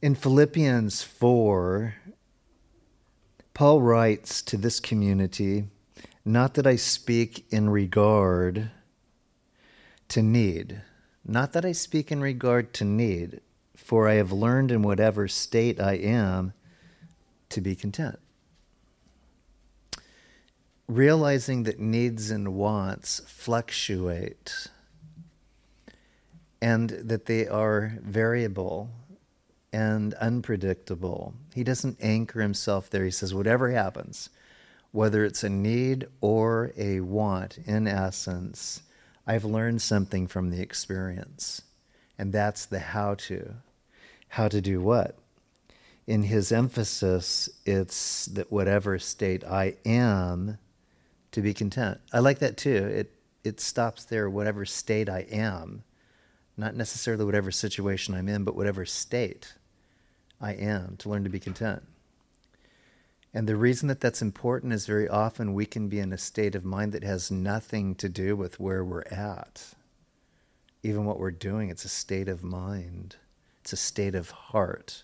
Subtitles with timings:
[0.00, 1.94] In Philippians 4,
[3.52, 5.64] Paul writes to this community,
[6.24, 8.70] Not that I speak in regard
[10.06, 10.82] to need,
[11.26, 13.40] not that I speak in regard to need,
[13.74, 16.52] for I have learned in whatever state I am
[17.48, 18.20] to be content.
[20.86, 24.68] Realizing that needs and wants fluctuate
[26.62, 28.90] and that they are variable
[29.72, 31.34] and unpredictable.
[31.54, 33.04] He doesn't anchor himself there.
[33.04, 34.30] He says, whatever happens,
[34.92, 38.82] whether it's a need or a want, in essence,
[39.26, 41.62] I've learned something from the experience.
[42.18, 43.54] And that's the how to.
[44.28, 45.18] How to do what?
[46.06, 50.58] In his emphasis, it's that whatever state I am,
[51.32, 52.00] to be content.
[52.12, 52.70] I like that too.
[52.70, 53.12] It,
[53.44, 55.84] it stops there, whatever state I am.
[56.56, 59.54] Not necessarily whatever situation I'm in, but whatever state
[60.40, 61.82] I am, to learn to be content.
[63.34, 66.54] And the reason that that's important is very often we can be in a state
[66.54, 69.74] of mind that has nothing to do with where we're at.
[70.82, 73.16] Even what we're doing, it's a state of mind,
[73.60, 75.02] it's a state of heart.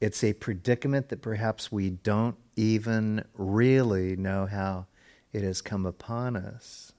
[0.00, 4.86] It's a predicament that perhaps we don't even really know how
[5.32, 6.92] it has come upon us.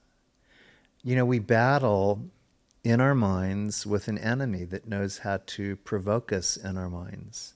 [1.02, 2.30] You know, we battle
[2.82, 7.54] in our minds with an enemy that knows how to provoke us in our minds,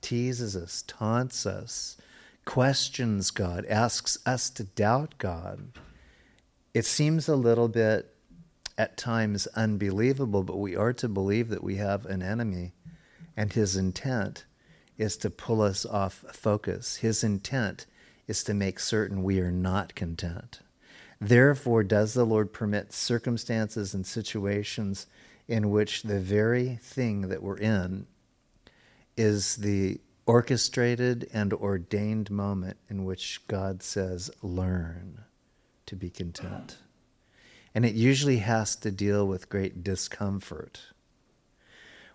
[0.00, 1.96] teases us, taunts us,
[2.44, 5.72] questions God, asks us to doubt God.
[6.72, 8.14] It seems a little bit
[8.78, 12.72] at times unbelievable, but we are to believe that we have an enemy,
[13.36, 14.46] and his intent
[14.96, 16.96] is to pull us off focus.
[16.96, 17.86] His intent
[18.26, 20.60] is to make certain we are not content.
[21.20, 25.06] Therefore, does the Lord permit circumstances and situations
[25.48, 28.06] in which the very thing that we're in
[29.16, 35.24] is the orchestrated and ordained moment in which God says, Learn
[35.86, 36.76] to be content.
[37.74, 40.80] And it usually has to deal with great discomfort.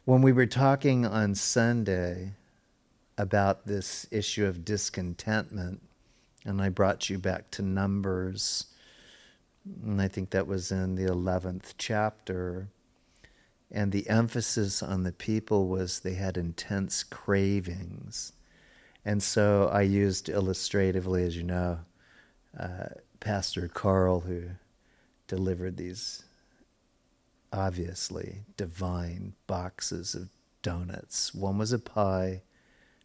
[0.06, 2.34] When we were talking on Sunday
[3.18, 5.82] about this issue of discontentment,
[6.46, 8.68] and I brought you back to Numbers
[9.66, 12.70] and I think that was in the 11th chapter.
[13.72, 18.34] And the emphasis on the people was they had intense cravings.
[19.06, 21.80] And so I used illustratively, as you know,
[22.58, 24.44] uh, Pastor Carl, who
[25.28, 26.24] delivered these
[27.52, 30.30] obviously divine boxes of
[30.62, 31.34] donuts.
[31.34, 32.44] One was a pie,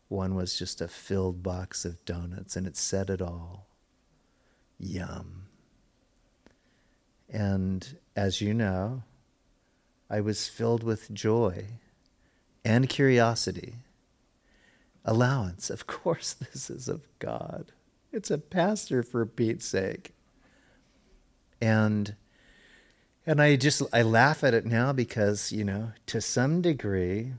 [0.09, 3.69] one was just a filled box of donuts, and it said it all.
[4.79, 5.48] Yum.
[7.29, 9.03] And as you know,
[10.11, 11.67] I was filled with joy
[12.65, 13.77] and curiosity.
[15.05, 17.73] Allowance, of course, this is of God.
[18.13, 20.15] It's a pastor for Pete's sake.
[21.61, 22.15] And
[23.27, 27.35] and I just I laugh at it now because, you know, to some degree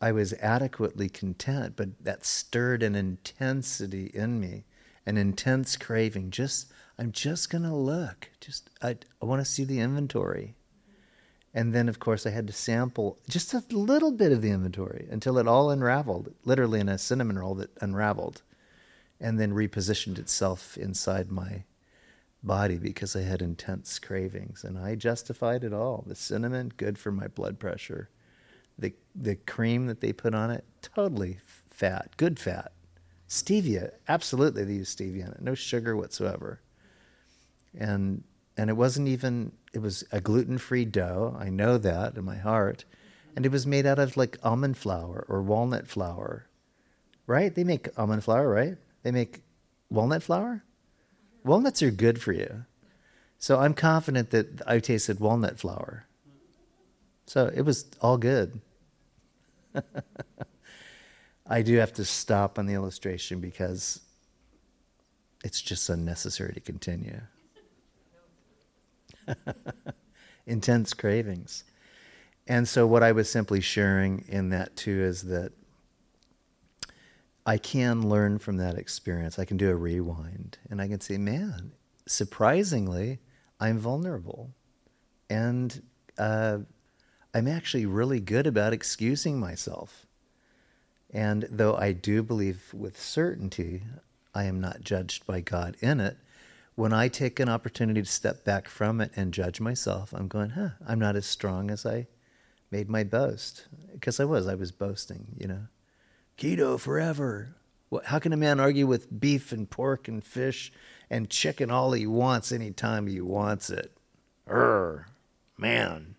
[0.00, 4.64] I was adequately content, but that stirred an intensity in me,
[5.06, 8.30] an intense craving just I'm just going to look.
[8.40, 10.54] Just I, I want to see the inventory.
[11.52, 15.06] And then, of course, I had to sample just a little bit of the inventory
[15.10, 18.42] until it all unraveled, literally in a cinnamon roll that unraveled
[19.20, 21.64] and then repositioned itself inside my
[22.42, 24.64] body because I had intense cravings.
[24.64, 26.04] And I justified it all.
[26.06, 28.10] The cinnamon, good for my blood pressure.
[28.76, 31.38] The, the cream that they put on it, totally
[31.70, 32.72] fat, good fat.
[33.28, 36.60] Stevia, absolutely, they use stevia in it, no sugar whatsoever
[37.78, 38.22] and
[38.56, 42.84] and it wasn't even it was a gluten-free dough i know that in my heart
[43.36, 46.46] and it was made out of like almond flour or walnut flour.
[47.26, 47.54] Right?
[47.54, 48.76] They make almond flour right?
[49.02, 49.42] They make
[49.90, 50.62] walnut flour?
[51.42, 52.64] Walnuts are good for you.
[53.38, 56.06] So i'm confident that i tasted walnut flour.
[57.26, 58.60] So it was all good.
[61.46, 64.00] I do have to stop on the illustration because
[65.42, 67.20] it's just unnecessary to continue
[70.46, 71.64] intense cravings.
[72.46, 75.52] And so, what I was simply sharing in that too is that
[77.46, 79.38] I can learn from that experience.
[79.38, 81.72] I can do a rewind and I can say, man,
[82.06, 83.20] surprisingly,
[83.60, 84.50] I'm vulnerable.
[85.28, 85.82] And
[86.18, 86.58] uh,
[87.34, 90.06] I'm actually really good about excusing myself.
[91.12, 93.82] And though I do believe with certainty
[94.34, 96.16] I am not judged by God in it,
[96.74, 100.50] when I take an opportunity to step back from it and judge myself, I'm going,
[100.50, 102.08] huh, I'm not as strong as I
[102.70, 105.66] made my boast because I was I was boasting, you know.
[106.36, 107.54] Keto forever.
[107.90, 110.72] What, how can a man argue with beef and pork and fish
[111.08, 113.96] and chicken all he wants anytime he wants it?
[114.48, 115.06] Err,
[115.56, 116.16] man.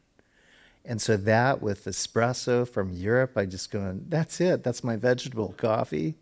[0.85, 4.63] And so that with espresso from Europe, I just going, that's it.
[4.63, 6.15] That's my vegetable coffee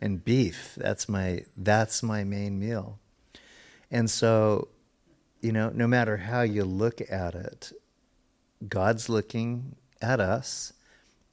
[0.00, 0.74] and beef.
[0.76, 2.98] That's my that's my main meal.
[3.90, 4.68] And so,
[5.40, 7.72] you know, no matter how you look at it,
[8.68, 10.72] God's looking at us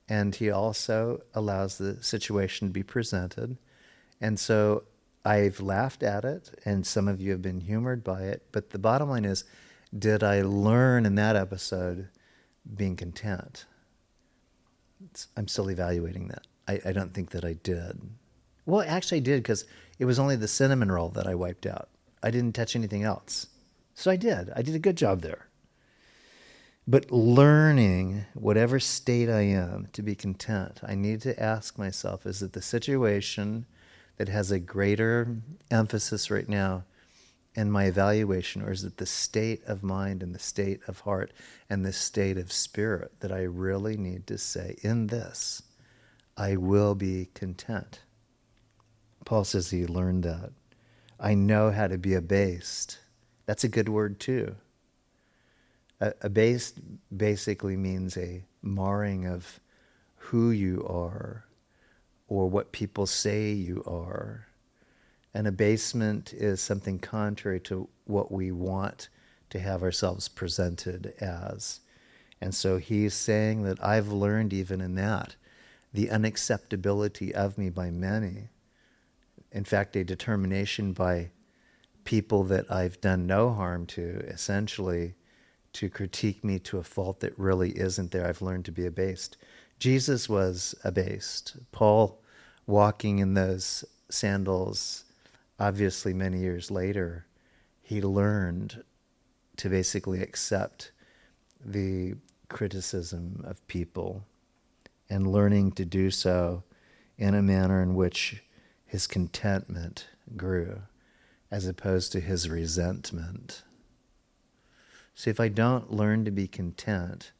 [0.09, 3.57] and he also allows the situation to be presented.
[4.19, 4.83] And so
[5.25, 8.43] I've laughed at it, and some of you have been humored by it.
[8.51, 9.45] But the bottom line is,
[9.97, 12.09] did I learn in that episode
[12.75, 13.65] being content?
[15.09, 16.47] It's, I'm still evaluating that.
[16.67, 18.01] I, I don't think that I did.
[18.65, 19.65] Well, actually, I did because
[19.99, 21.89] it was only the cinnamon roll that I wiped out.
[22.23, 23.47] I didn't touch anything else.
[23.93, 24.49] So I did.
[24.55, 25.47] I did a good job there.
[26.87, 32.41] But learning, whatever state I am, to be content, I need to ask myself is
[32.41, 33.65] it the situation
[34.17, 35.37] that has a greater
[35.71, 36.85] emphasis right now
[37.55, 41.31] in my evaluation, or is it the state of mind and the state of heart
[41.69, 45.61] and the state of spirit that I really need to say, in this,
[46.35, 48.01] I will be content?
[49.23, 50.51] Paul says he learned that.
[51.23, 52.99] I know how to be abased.
[53.45, 54.57] That's a good word, too.
[56.21, 56.79] abased
[57.15, 59.61] basically means a marring of
[60.17, 61.45] who you are
[62.27, 64.47] or what people say you are.
[65.33, 69.07] An abasement is something contrary to what we want
[69.49, 71.79] to have ourselves presented as.
[72.41, 75.37] And so he's saying that I've learned even in that
[75.93, 78.49] the unacceptability of me by many
[79.53, 81.29] in fact, a determination by
[82.03, 85.13] people that I've done no harm to, essentially,
[85.73, 88.27] to critique me to a fault that really isn't there.
[88.27, 89.37] I've learned to be abased.
[89.79, 91.55] Jesus was abased.
[91.71, 92.19] Paul,
[92.65, 95.05] walking in those sandals,
[95.59, 97.25] obviously many years later,
[97.81, 98.83] he learned
[99.57, 100.91] to basically accept
[101.63, 102.15] the
[102.49, 104.25] criticism of people
[105.09, 106.63] and learning to do so
[107.17, 108.43] in a manner in which
[108.93, 110.05] his contentment
[110.37, 110.83] grew
[111.49, 113.63] as opposed to his resentment.
[115.15, 117.31] See, if I don't learn to be content,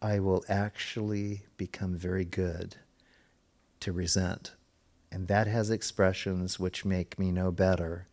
[0.00, 2.76] I will actually become very good
[3.80, 4.52] to resent.
[5.12, 8.06] And that has expressions which make me no better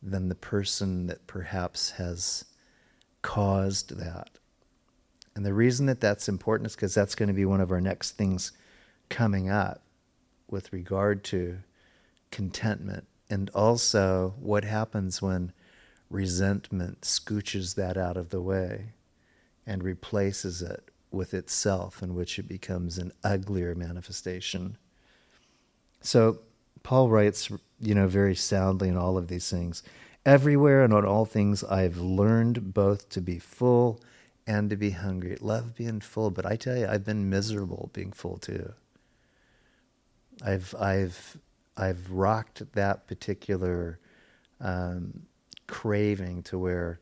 [0.00, 2.44] than the person that perhaps has
[3.22, 4.30] caused that.
[5.34, 7.80] And the reason that that's important is because that's going to be one of our
[7.80, 8.52] next things
[9.08, 9.82] coming up
[10.48, 11.58] with regard to
[12.30, 15.52] contentment and also what happens when
[16.10, 18.92] resentment scooches that out of the way
[19.66, 24.76] and replaces it with itself, in which it becomes an uglier manifestation.
[26.00, 26.40] So,
[26.82, 27.50] Paul writes,
[27.80, 29.82] you know, very soundly in all of these things.
[30.24, 34.00] Everywhere and on all things, I've learned both to be full
[34.46, 35.36] and to be hungry.
[35.40, 38.74] Love being full, but I tell you, I've been miserable being full too.
[40.44, 41.38] I've I've
[41.76, 43.98] I've rocked that particular
[44.60, 45.26] um,
[45.66, 47.00] craving to where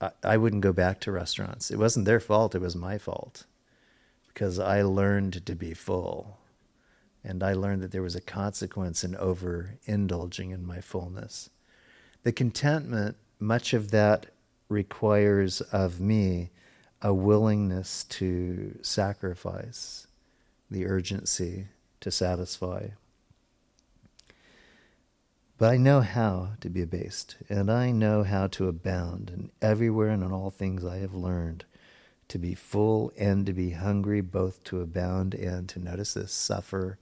[0.00, 1.70] I, I wouldn't go back to restaurants.
[1.70, 3.46] It wasn't their fault; it was my fault
[4.28, 6.38] because I learned to be full,
[7.22, 11.50] and I learned that there was a consequence in over indulging in my fullness.
[12.24, 14.26] The contentment, much of that
[14.68, 16.50] requires of me
[17.00, 20.06] a willingness to sacrifice
[20.70, 21.68] the urgency
[22.00, 22.88] to satisfy.
[25.64, 30.10] But I know how to be abased, and I know how to abound, and everywhere
[30.10, 31.64] and in all things I have learned
[32.28, 36.98] to be full and to be hungry, both to abound and to notice this suffer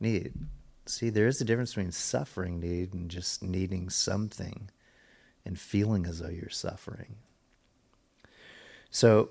[0.00, 0.32] need.
[0.84, 4.68] See, there is a difference between suffering need and just needing something
[5.44, 7.14] and feeling as though you're suffering.
[8.90, 9.28] So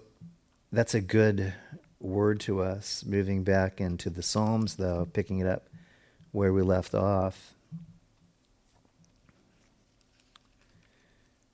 [0.71, 1.53] that's a good
[1.99, 3.03] word to us.
[3.05, 5.67] Moving back into the Psalms, though, picking it up
[6.31, 7.53] where we left off.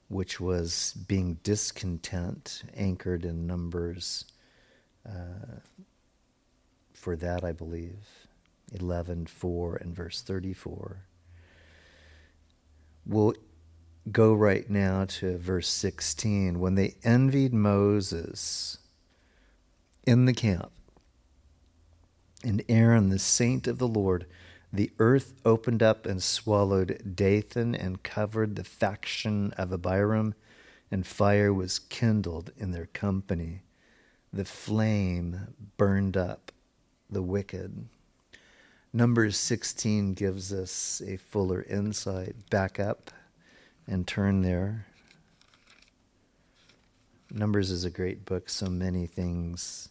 [0.08, 4.26] Which was being discontent, anchored in numbers.
[5.08, 5.60] Uh,
[6.94, 8.28] for that, I believe,
[8.74, 11.04] 11, 4, and verse 34.
[13.06, 13.34] We'll
[14.12, 16.60] go right now to verse 16.
[16.60, 18.78] When they envied Moses
[20.06, 20.72] in the camp,
[22.44, 24.26] and Aaron, the saint of the Lord,
[24.78, 30.36] the earth opened up and swallowed Dathan and covered the faction of Abiram,
[30.92, 33.62] and fire was kindled in their company.
[34.32, 36.52] the flame burned up
[37.10, 37.88] the wicked.
[38.94, 42.36] Numbers 16 gives us a fuller insight.
[42.50, 43.10] Back up
[43.88, 44.86] and turn there.
[47.32, 48.50] Numbers is a great book.
[48.50, 49.90] So many things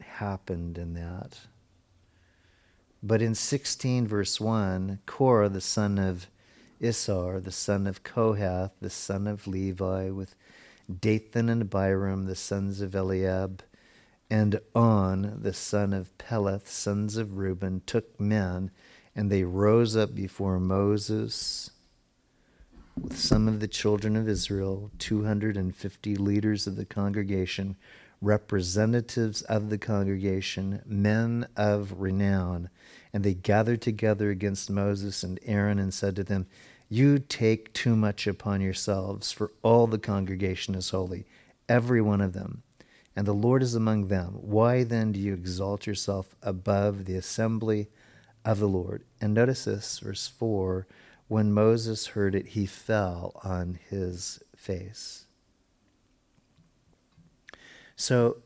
[0.00, 1.38] happened in that.
[3.02, 6.28] But in 16, verse 1, Korah, the son of
[6.80, 10.34] Izhar, the son of Kohath, the son of Levi, with
[10.88, 13.62] Dathan and Abiram, the sons of Eliab,
[14.30, 18.70] and On, the son of Peleth, sons of Reuben, took men,
[19.14, 21.70] and they rose up before Moses
[23.00, 27.76] with some of the children of Israel, 250 leaders of the congregation,
[28.20, 32.68] representatives of the congregation, men of renown.
[33.12, 36.46] And they gathered together against Moses and Aaron and said to them,
[36.88, 41.26] You take too much upon yourselves, for all the congregation is holy,
[41.68, 42.62] every one of them.
[43.16, 44.38] And the Lord is among them.
[44.40, 47.88] Why then do you exalt yourself above the assembly
[48.44, 49.04] of the Lord?
[49.20, 50.86] And notice this, verse 4
[51.28, 55.26] when Moses heard it, he fell on his face.
[57.96, 58.38] So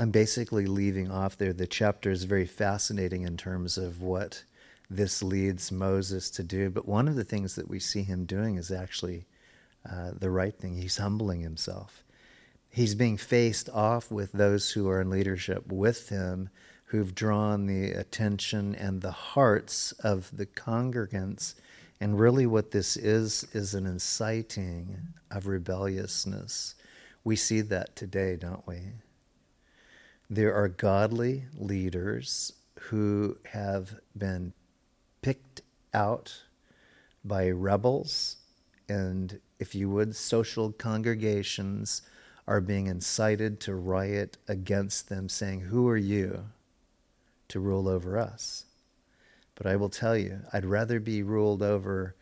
[0.00, 1.52] I'm basically leaving off there.
[1.52, 4.44] The chapter is very fascinating in terms of what
[4.88, 6.70] this leads Moses to do.
[6.70, 9.26] But one of the things that we see him doing is actually
[9.86, 10.76] uh, the right thing.
[10.76, 12.02] He's humbling himself.
[12.70, 16.48] He's being faced off with those who are in leadership with him,
[16.86, 21.56] who've drawn the attention and the hearts of the congregants
[22.00, 24.96] and really, what this is, is an inciting
[25.30, 26.74] of rebelliousness.
[27.22, 28.78] We see that today, don't we?
[30.32, 34.52] There are godly leaders who have been
[35.22, 36.42] picked out
[37.24, 38.36] by rebels,
[38.88, 42.02] and if you would, social congregations
[42.46, 46.44] are being incited to riot against them, saying, Who are you
[47.48, 48.66] to rule over us?
[49.56, 52.14] But I will tell you, I'd rather be ruled over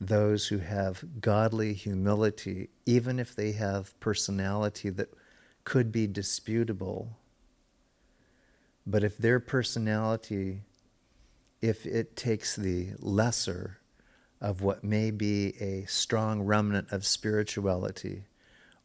[0.00, 5.12] those who have godly humility, even if they have personality that
[5.64, 7.17] could be disputable.
[8.90, 10.62] But if their personality,
[11.60, 13.78] if it takes the lesser
[14.40, 18.24] of what may be a strong remnant of spirituality,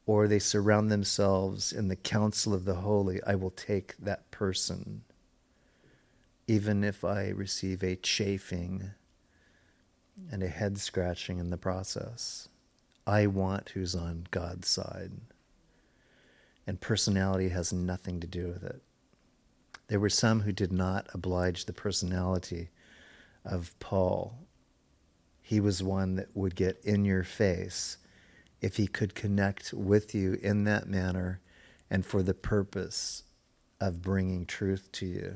[0.05, 5.03] or they surround themselves in the council of the holy, I will take that person
[6.48, 8.91] even if I receive a chafing
[10.29, 12.50] and a head scratching in the process.
[13.07, 15.12] I want who's on God's side.
[16.67, 18.81] And personality has nothing to do with it.
[19.88, 22.70] There were some who did not oblige the personality
[23.46, 24.38] of Paul.
[25.42, 27.98] He was one that would get in your face
[28.62, 31.42] if he could connect with you in that manner
[31.90, 33.24] and for the purpose
[33.82, 35.36] of bringing truth to you.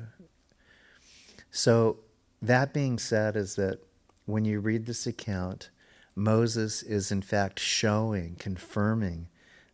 [1.51, 2.00] So,
[2.42, 3.80] that being said, is that
[4.25, 5.70] when you read this account,
[6.16, 9.27] Moses is in fact showing, confirming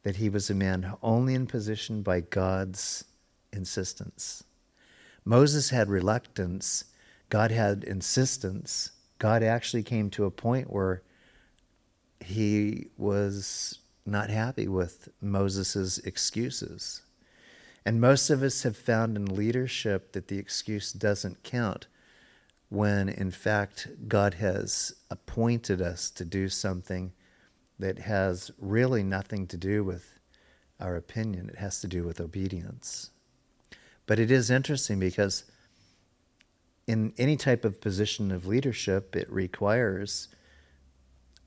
[0.03, 3.05] that he was a man only in position by God's
[3.51, 4.43] insistence.
[5.25, 6.85] Moses had reluctance,
[7.29, 8.91] God had insistence.
[9.19, 11.01] God actually came to a point where
[12.19, 17.01] he was not happy with Moses' excuses.
[17.85, 21.87] And most of us have found in leadership that the excuse doesn't count
[22.69, 27.13] when, in fact, God has appointed us to do something
[27.79, 30.19] that has really nothing to do with
[30.79, 31.49] our opinion.
[31.49, 33.11] It has to do with obedience.
[34.05, 35.45] But it is interesting because
[36.87, 40.27] in any type of position of leadership, it requires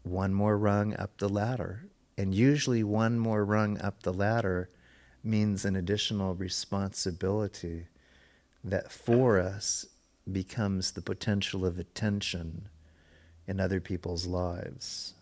[0.02, 1.88] one more rung up the ladder.
[2.16, 4.70] And usually, one more rung up the ladder
[5.22, 7.88] means an additional responsibility
[8.64, 9.84] that for us
[10.30, 12.68] becomes the potential of attention
[13.46, 15.14] in other people's lives.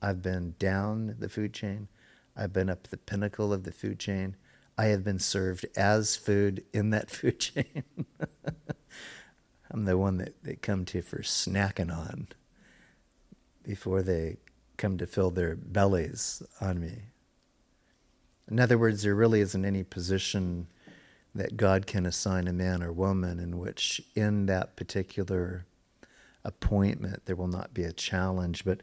[0.00, 1.88] I've been down the food chain,
[2.36, 4.36] I've been up the pinnacle of the food chain.
[4.76, 7.84] I have been served as food in that food chain.
[9.70, 12.28] I'm the one that they come to for snacking on
[13.62, 14.36] before they
[14.76, 17.02] come to fill their bellies on me.
[18.50, 20.66] In other words, there really isn't any position
[21.34, 25.66] that God can assign a man or woman in which, in that particular
[26.44, 28.64] appointment, there will not be a challenge.
[28.64, 28.80] But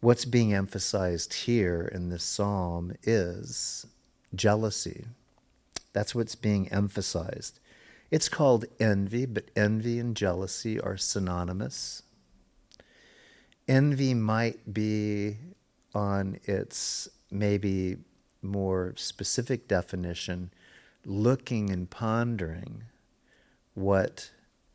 [0.00, 3.84] what's being emphasized here in this psalm is
[4.34, 5.06] jealousy.
[5.92, 7.58] That's what's being emphasized.
[8.10, 12.02] It's called envy, but envy and jealousy are synonymous.
[13.68, 15.36] Envy might be
[15.94, 17.98] on its maybe
[18.42, 20.50] more specific definition,
[21.04, 22.84] looking and pondering
[23.74, 24.30] what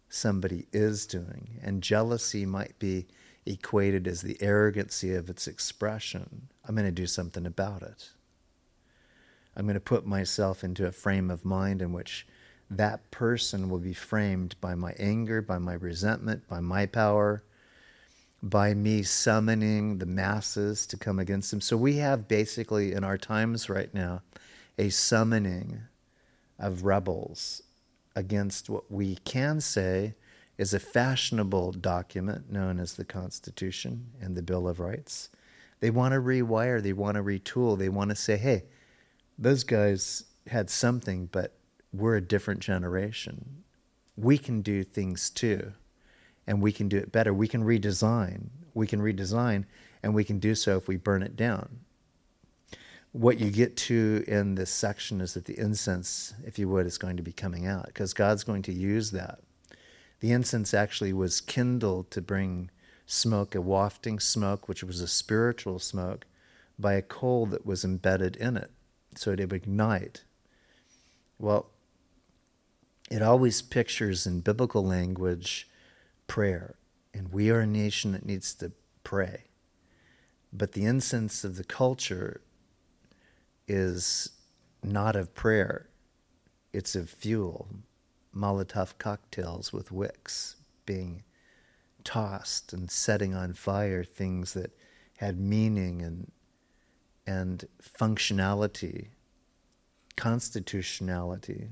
[0.07, 1.59] somebody is doing.
[1.61, 3.07] And jealousy might be
[3.45, 6.47] equated as the arrogancy of its expression.
[6.67, 8.09] I'm going to do something about it.
[9.55, 12.27] I'm going to put myself into a frame of mind in which
[12.69, 17.43] that person will be framed by my anger, by my resentment, by my power,
[18.41, 21.61] by me summoning the masses to come against them.
[21.61, 24.21] So we have basically in our times right now
[24.77, 25.81] a summoning
[26.59, 27.61] of rebels
[28.15, 30.15] against what we can say
[30.57, 35.29] is a fashionable document known as the Constitution and the Bill of Rights.
[35.81, 38.63] They want to rewire, they want to retool, they want to say, hey,
[39.37, 41.53] those guys had something, but
[41.91, 43.63] we're a different generation.
[44.15, 45.73] We can do things too,
[46.47, 47.33] and we can do it better.
[47.33, 48.49] We can redesign.
[48.73, 49.65] We can redesign,
[50.03, 51.79] and we can do so if we burn it down.
[53.11, 56.97] What you get to in this section is that the incense, if you would, is
[56.97, 59.39] going to be coming out because God's going to use that.
[60.19, 62.71] The incense actually was kindled to bring
[63.05, 66.25] smoke, a wafting smoke, which was a spiritual smoke,
[66.77, 68.71] by a coal that was embedded in it.
[69.15, 70.23] So would ignite.
[71.39, 71.67] Well,
[73.09, 75.69] it always pictures in biblical language
[76.27, 76.75] prayer.
[77.13, 78.71] And we are a nation that needs to
[79.03, 79.45] pray.
[80.51, 82.41] But the incense of the culture
[83.67, 84.31] is
[84.83, 85.89] not of prayer,
[86.73, 87.67] it's of fuel.
[88.35, 91.23] Molotov cocktails with wicks being
[92.03, 94.77] tossed and setting on fire things that
[95.17, 96.31] had meaning and,
[97.27, 99.07] and functionality,
[100.15, 101.69] constitutionality.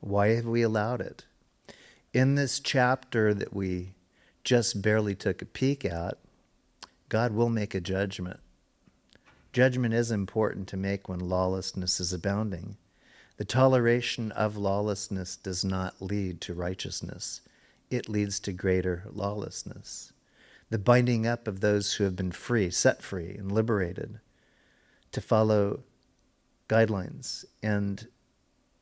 [0.00, 1.24] Why have we allowed it?
[2.12, 3.94] In this chapter that we
[4.44, 6.18] just barely took a peek at,
[7.08, 8.40] God will make a judgment.
[9.52, 12.76] Judgment is important to make when lawlessness is abounding.
[13.36, 17.42] The toleration of lawlessness does not lead to righteousness,
[17.90, 20.12] it leads to greater lawlessness.
[20.70, 24.20] The binding up of those who have been free, set free, and liberated
[25.12, 25.84] to follow
[26.68, 28.08] guidelines and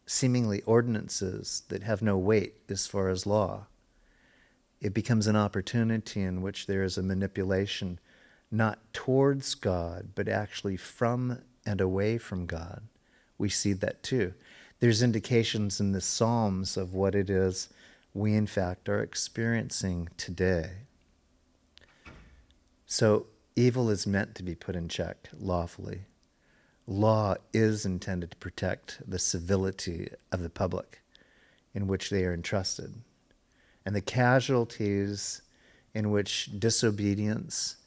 [0.07, 3.67] seemingly ordinances that have no weight as far as law.
[4.81, 7.99] It becomes an opportunity in which there is a manipulation
[8.51, 12.83] not towards God, but actually from and away from God.
[13.39, 14.35] We see that too.
[14.81, 17.69] There's indications in the Psalms of what it is
[18.13, 20.71] we, in fact, are experiencing today.
[22.97, 23.27] So,
[23.57, 26.03] evil is meant to be put in check lawfully
[26.87, 31.03] law is intended to protect the civility of the public
[31.75, 32.95] in which they are entrusted.
[33.85, 35.43] And the casualties
[35.93, 37.79] in which disobedience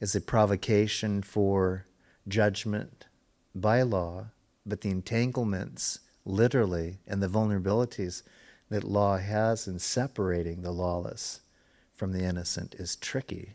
[0.00, 1.84] is a provocation for
[2.26, 3.08] judgment
[3.54, 4.28] by law,
[4.64, 8.22] but the entanglements, literally, and the vulnerabilities
[8.70, 11.40] that law has in separating the lawless
[11.92, 13.52] from the innocent is tricky.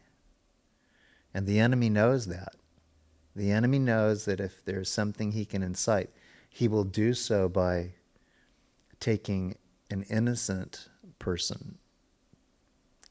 [1.34, 2.56] And the enemy knows that.
[3.36, 6.10] The enemy knows that if there's something he can incite,
[6.50, 7.94] he will do so by
[9.00, 9.56] taking
[9.90, 10.90] an innocent
[11.20, 11.78] person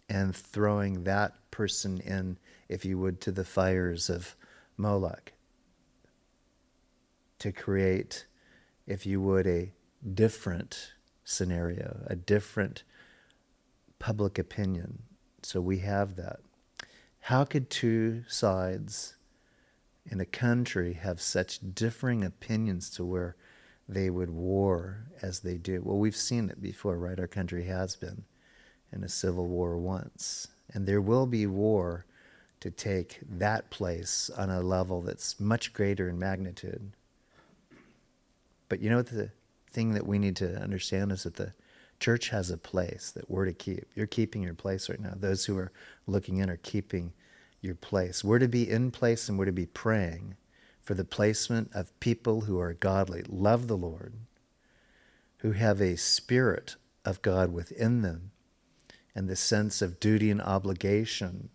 [0.08, 4.36] and throwing that person in, if you would, to the fires of
[4.76, 5.32] Moloch
[7.38, 8.26] to create,
[8.86, 9.72] if you would, a
[10.14, 10.92] different
[11.24, 12.82] scenario, a different
[13.98, 15.02] public opinion.
[15.42, 16.40] So we have that.
[17.20, 19.14] How could two sides
[20.10, 23.36] in a country have such differing opinions to where
[23.90, 25.82] they would war as they do.
[25.82, 27.18] Well, we've seen it before, right?
[27.18, 28.24] Our country has been
[28.92, 30.48] in a civil war once.
[30.72, 32.06] And there will be war
[32.60, 36.92] to take that place on a level that's much greater in magnitude.
[38.68, 39.32] But you know what the
[39.72, 41.52] thing that we need to understand is that the
[42.00, 43.86] church has a place that we're to keep.
[43.94, 45.12] You're keeping your place right now.
[45.14, 45.70] Those who are
[46.06, 47.12] looking in are keeping
[47.60, 48.24] your place.
[48.24, 50.36] We're to be in place and we're to be praying
[50.80, 54.14] for the placement of people who are godly, love the Lord,
[55.38, 58.32] who have a spirit of God within them
[59.14, 61.50] and the sense of duty and obligation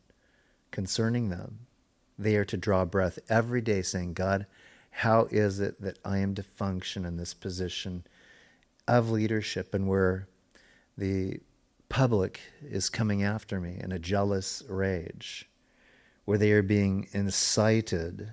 [0.71, 1.59] concerning them.
[2.17, 4.45] They are to draw breath every day saying, God,
[4.89, 8.05] how is it that I am to function in this position
[8.87, 10.27] of leadership and where
[10.97, 11.39] the
[11.89, 15.49] public is coming after me in a jealous rage?
[16.25, 18.31] where they are being incited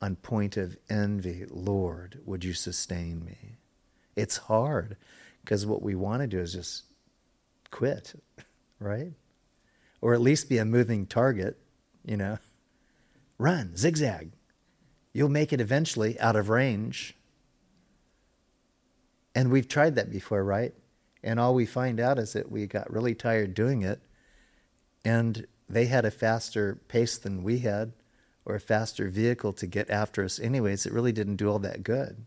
[0.00, 1.44] on point of envy.
[1.48, 3.58] Lord, would you sustain me?
[4.16, 4.96] It's hard
[5.42, 6.84] because what we want to do is just
[7.70, 8.14] quit,
[8.78, 9.12] right?
[10.00, 11.58] Or at least be a moving target,
[12.04, 12.38] you know.
[13.38, 14.32] Run, zigzag.
[15.12, 17.16] You'll make it eventually out of range.
[19.34, 20.74] And we've tried that before, right?
[21.24, 24.00] And all we find out is that we got really tired doing it.
[25.04, 27.92] And they had a faster pace than we had,
[28.44, 30.84] or a faster vehicle to get after us, anyways.
[30.84, 32.26] It really didn't do all that good.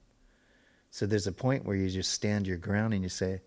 [0.89, 3.41] So there's a point where you just stand your ground and you say,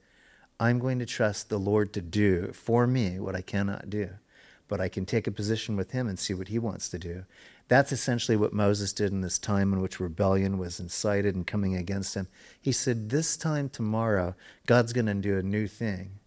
[0.60, 4.10] I'm going to trust the Lord to do for me what I cannot do,
[4.68, 7.24] but I can take a position with Him and see what He wants to do.
[7.70, 11.76] That's essentially what Moses did in this time in which rebellion was incited and coming
[11.76, 12.26] against him.
[12.60, 14.34] He said, This time tomorrow,
[14.66, 16.18] God's going to do a new thing.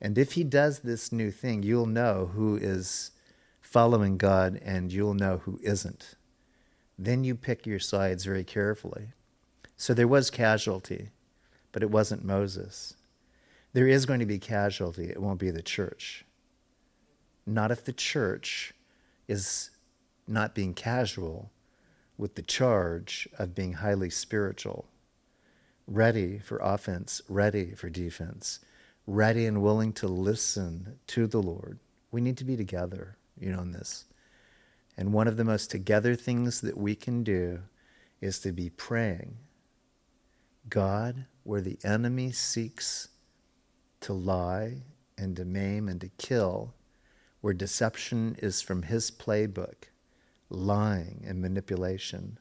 [0.00, 3.10] And if He does this new thing, you'll know who is
[3.60, 6.14] following God and you'll know who isn't.
[6.98, 9.08] Then you pick your sides very carefully.
[9.76, 11.10] So there was casualty,
[11.70, 12.94] but it wasn't Moses.
[13.74, 16.24] There is going to be casualty, it won't be the church.
[17.44, 18.72] Not if the church
[19.28, 19.68] is
[20.26, 21.50] not being casual
[22.18, 24.88] with the charge of being highly spiritual,
[25.86, 28.60] ready for offense, ready for defense,
[29.06, 31.78] ready and willing to listen to the Lord.
[32.10, 34.06] We need to be together, you know, in this.
[34.96, 37.60] And one of the most together things that we can do
[38.20, 39.36] is to be praying
[40.68, 43.08] God, where the enemy seeks
[44.00, 44.82] to lie
[45.16, 46.74] and to maim and to kill,
[47.40, 49.84] where deception is from his playbook,
[50.48, 52.38] lying and manipulation.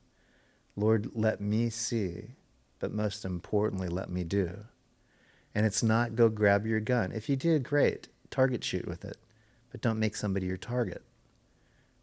[0.75, 2.35] Lord, let me see,
[2.79, 4.65] but most importantly, let me do.
[5.53, 7.11] And it's not go grab your gun.
[7.11, 9.17] If you did, great, target shoot with it,
[9.71, 11.03] but don't make somebody your target.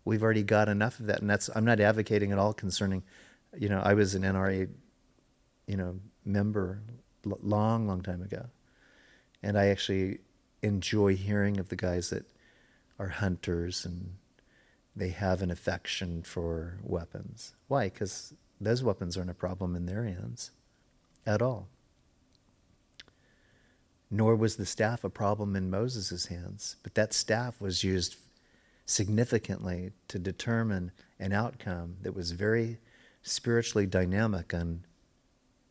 [0.05, 3.05] We've already got enough of that, and that's I'm not advocating at all concerning.
[3.57, 4.69] You know, I was an NRA,
[5.67, 6.83] you know, member
[7.25, 8.47] long, long time ago,
[9.43, 10.19] and I actually
[10.62, 12.25] enjoy hearing of the guys that
[12.99, 14.15] are hunters and
[14.94, 17.55] they have an affection for weapons.
[17.68, 17.88] Why?
[17.88, 20.50] Because those weapons aren't a problem in their hands
[21.26, 21.68] at all.
[24.11, 28.16] Nor was the staff a problem in Moses' hands, but that staff was used
[28.85, 32.78] significantly to determine an outcome that was very
[33.22, 34.83] spiritually dynamic and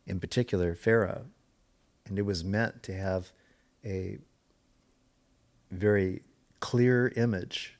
[0.06, 1.26] in particular Pharaoh.
[2.06, 3.30] And it was meant to have
[3.84, 4.18] a
[5.70, 6.22] very
[6.58, 7.78] clear image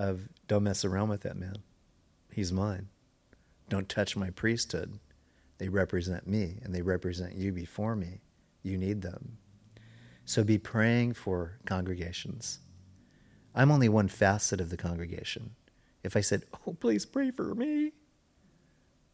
[0.00, 1.56] of don't mess around with that man.
[2.32, 2.88] He's mine.
[3.68, 4.98] Don't touch my priesthood.
[5.58, 8.22] They represent me and they represent you before me.
[8.62, 9.36] You need them.
[10.24, 12.60] So be praying for congregations.
[13.54, 15.50] I'm only one facet of the congregation.
[16.02, 17.92] If I said, Oh, please pray for me.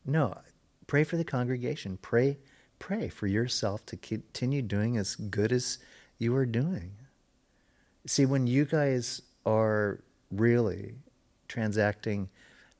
[0.05, 0.39] No,
[0.87, 1.99] pray for the congregation.
[2.01, 2.39] Pray,
[2.79, 5.79] pray for yourself to continue doing as good as
[6.19, 6.93] you are doing.
[8.07, 10.97] See, when you guys are really
[11.49, 12.29] transacting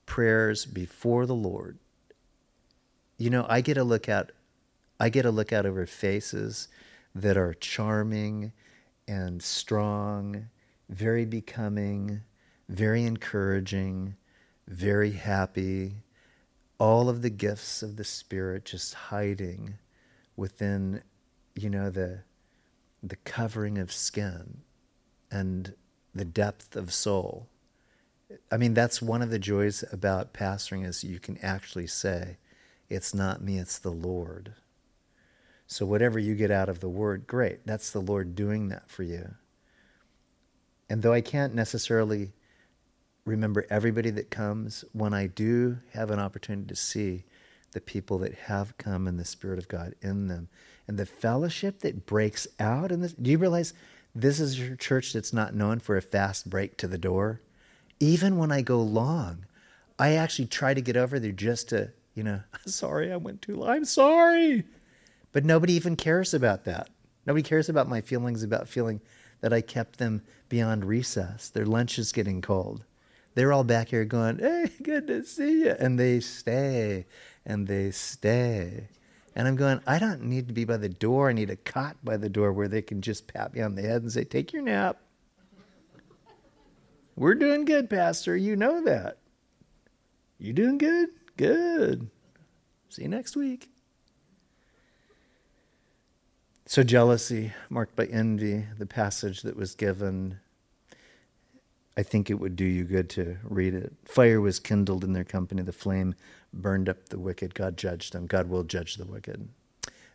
[0.07, 1.79] prayers before the Lord,
[3.19, 4.33] you know, I get a look at
[4.99, 6.69] I get a look out over faces
[7.15, 8.53] that are charming
[9.07, 10.49] and strong,
[10.89, 12.23] very becoming,
[12.69, 14.17] very encouraging,
[14.67, 16.03] very happy,
[16.79, 19.75] all of the gifts of the Spirit just hiding
[20.37, 21.03] within,
[21.55, 22.21] you know, the
[23.03, 24.63] the covering of skin
[25.31, 25.75] and
[26.17, 27.49] the depth of soul.
[28.51, 32.39] I mean, that's one of the joys about pastoring is you can actually say,
[32.89, 34.55] it's not me, it's the Lord.
[35.67, 37.67] So whatever you get out of the word, great.
[37.67, 39.35] That's the Lord doing that for you.
[40.89, 42.33] And though I can't necessarily
[43.25, 47.25] remember everybody that comes, when I do have an opportunity to see
[47.73, 50.49] the people that have come and the Spirit of God in them
[50.87, 53.13] and the fellowship that breaks out in this.
[53.13, 53.75] Do you realize
[54.21, 57.41] this is your church that's not known for a fast break to the door?
[58.01, 59.47] Even when I go long,
[59.99, 63.57] I actually try to get over there just to, you know, sorry, I went too
[63.57, 63.71] long.
[63.71, 64.65] I'm sorry.
[65.33, 66.89] But nobody even cares about that.
[67.27, 69.01] Nobody cares about my feelings about feeling
[69.41, 71.49] that I kept them beyond recess.
[71.49, 72.85] Their lunch is getting cold
[73.37, 75.77] they're all back here going, hey, good to see you.
[75.79, 77.05] And they stay
[77.45, 78.89] and they stay.
[79.37, 81.29] And I'm going, I don't need to be by the door.
[81.29, 83.83] I need a cot by the door where they can just pat me on the
[83.83, 84.97] head and say, take your nap.
[87.17, 88.35] We're doing good, Pastor.
[88.35, 89.19] You know that.
[90.39, 91.11] You doing good?
[91.37, 92.09] Good.
[92.89, 93.69] See you next week.
[96.65, 100.41] So, jealousy, marked by envy, the passage that was given
[101.97, 103.95] I think it would do you good to read it.
[104.05, 106.15] Fire was kindled in their company, the flame
[106.63, 107.55] burned up the wicked.
[107.55, 108.27] God judged them.
[108.27, 109.49] God will judge the wicked.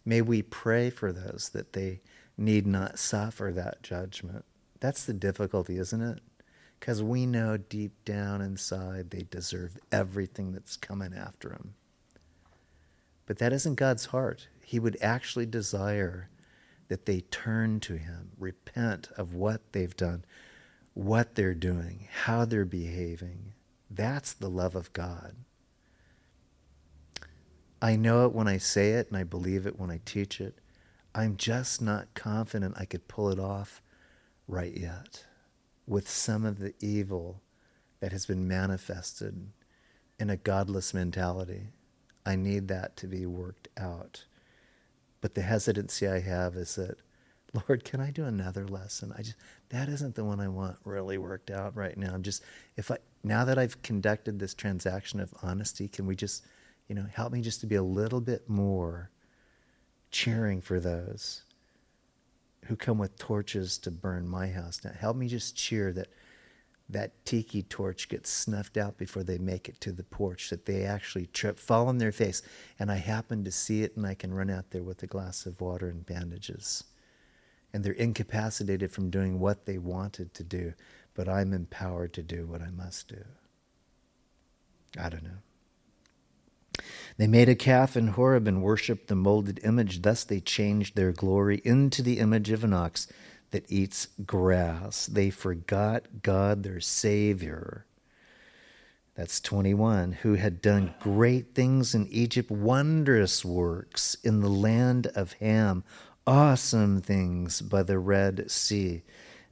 [0.04, 2.02] May we pray for those that they
[2.38, 4.46] need not suffer that judgment.
[4.80, 6.22] That's the difficulty, isn't it?
[6.82, 11.76] because we know deep down inside they deserve everything that's coming after them.
[13.28, 14.48] But that isn't God's heart.
[14.66, 16.30] He would actually desire
[16.88, 20.26] that they turn to Him, repent of what they've done,
[20.96, 23.54] what they're doing, how they're behaving.
[23.90, 25.36] That's the love of God.
[27.82, 30.60] I know it when I say it and I believe it when I teach it.
[31.16, 33.82] I'm just not confident I could pull it off
[34.48, 35.26] right yet
[35.88, 37.42] with some of the evil
[38.00, 39.52] that has been manifested
[40.20, 41.70] in a godless mentality.
[42.26, 44.26] I need that to be worked out.
[45.20, 46.98] But the hesitancy I have is that,
[47.68, 49.14] Lord, can I do another lesson?
[49.18, 49.38] I just
[49.70, 52.14] that isn't the one I want really worked out right now.
[52.14, 52.44] I'm just
[52.78, 56.44] if I now that I've conducted this transaction of honesty, can we just
[56.92, 59.10] you know, help me just to be a little bit more
[60.12, 61.44] cheering for those
[62.66, 64.82] who come with torches to burn my house.
[64.84, 66.10] Now, help me just cheer that
[66.90, 70.84] that tiki torch gets snuffed out before they make it to the porch, that they
[70.84, 72.42] actually trip, fall on their face,
[72.78, 75.46] and I happen to see it and I can run out there with a glass
[75.46, 76.84] of water and bandages.
[77.72, 80.74] And they're incapacitated from doing what they wanted to do,
[81.14, 83.24] but I'm empowered to do what I must do.
[85.00, 85.40] I don't know.
[87.18, 90.02] They made a calf in Horeb and worshipped the molded image.
[90.02, 93.08] Thus they changed their glory into the image of an ox
[93.52, 95.06] that eats grass.
[95.06, 97.86] They forgot God, their Savior.
[99.16, 105.34] That's 21, who had done great things in Egypt, wondrous works in the land of
[105.34, 105.84] Ham,
[106.26, 109.04] awesome things by the Red Sea.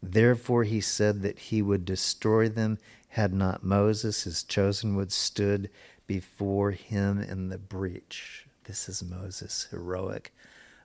[0.02, 2.80] Therefore he said that he would destroy them
[3.10, 5.70] had not Moses, his chosen one, stood
[6.10, 8.48] before him in the breach.
[8.64, 10.34] This is Moses, heroic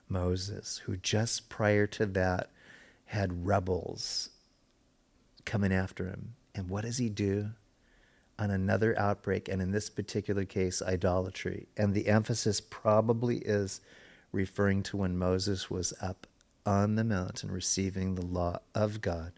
[0.07, 2.51] Moses, who just prior to that
[3.05, 4.29] had rebels
[5.43, 6.35] coming after him.
[6.53, 7.49] And what does he do?
[8.37, 11.69] On another outbreak, and in this particular case, idolatry.
[11.75, 13.81] And the emphasis probably is
[14.31, 16.27] referring to when Moses was up
[16.67, 19.31] on the mountain receiving the law of God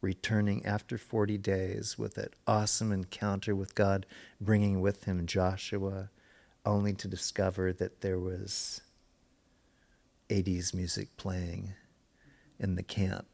[0.00, 4.06] returning after 40 days with that awesome encounter with God,
[4.40, 6.10] bringing with him Joshua,
[6.64, 8.80] only to discover that there was
[10.28, 11.74] 80s music playing
[12.58, 13.26] in the camp.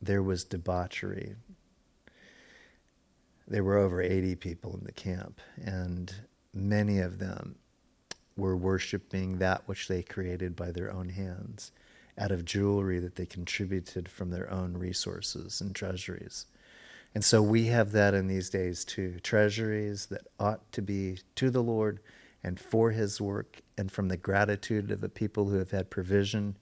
[0.00, 1.36] There was debauchery.
[3.46, 6.12] There were over 80 people in the camp, and
[6.54, 7.56] many of them
[8.36, 11.72] were worshiping that which they created by their own hands
[12.18, 16.46] out of jewelry that they contributed from their own resources and treasuries.
[17.14, 21.50] And so we have that in these days too treasuries that ought to be to
[21.50, 22.00] the Lord
[22.42, 26.56] and for his work and from the gratitude of the people who have had provision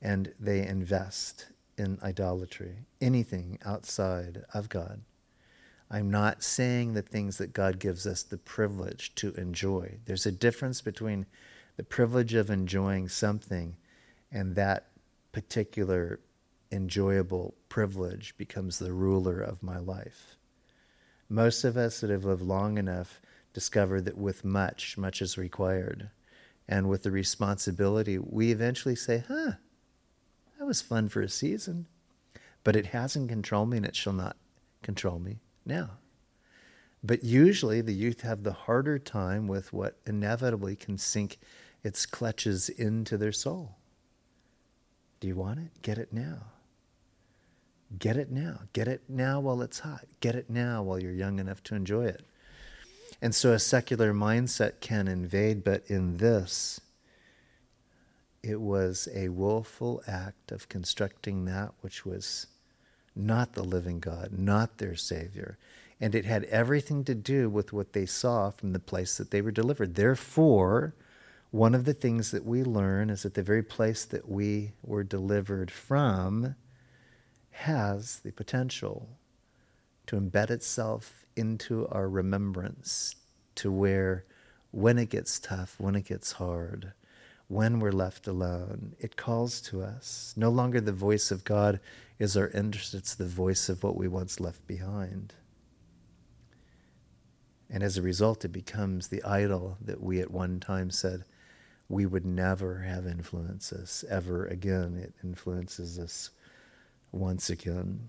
[0.00, 5.02] and they invest in idolatry, anything outside of God.
[5.90, 9.98] I'm not saying the things that God gives us the privilege to enjoy.
[10.06, 11.26] There's a difference between
[11.76, 13.76] the privilege of enjoying something
[14.34, 14.88] and that
[15.32, 16.20] particular
[16.72, 20.36] enjoyable privilege becomes the ruler of my life.
[21.28, 26.10] Most of us that have lived long enough discover that with much, much is required.
[26.68, 29.52] And with the responsibility, we eventually say, huh,
[30.58, 31.86] that was fun for a season,
[32.64, 34.36] but it hasn't controlled me and it shall not
[34.82, 35.90] control me now.
[37.04, 41.38] But usually the youth have the harder time with what inevitably can sink
[41.84, 43.76] its clutches into their soul.
[45.24, 45.80] Do you want it?
[45.80, 46.36] Get it now.
[47.98, 48.58] Get it now.
[48.74, 50.04] Get it now while it's hot.
[50.20, 52.26] Get it now while you're young enough to enjoy it.
[53.22, 56.78] And so a secular mindset can invade, but in this,
[58.42, 62.48] it was a willful act of constructing that which was
[63.16, 65.56] not the living God, not their Savior.
[66.02, 69.40] And it had everything to do with what they saw from the place that they
[69.40, 69.94] were delivered.
[69.94, 70.92] Therefore,
[71.54, 75.04] one of the things that we learn is that the very place that we were
[75.04, 76.56] delivered from
[77.50, 79.08] has the potential
[80.04, 83.14] to embed itself into our remembrance
[83.54, 84.24] to where
[84.72, 86.92] when it gets tough, when it gets hard,
[87.46, 90.34] when we're left alone, it calls to us.
[90.36, 91.78] No longer the voice of God
[92.18, 95.34] is our interest, it's the voice of what we once left behind.
[97.70, 101.24] And as a result, it becomes the idol that we at one time said,
[101.88, 104.96] we would never have influences ever again.
[104.96, 106.30] It influences us
[107.12, 108.08] once again.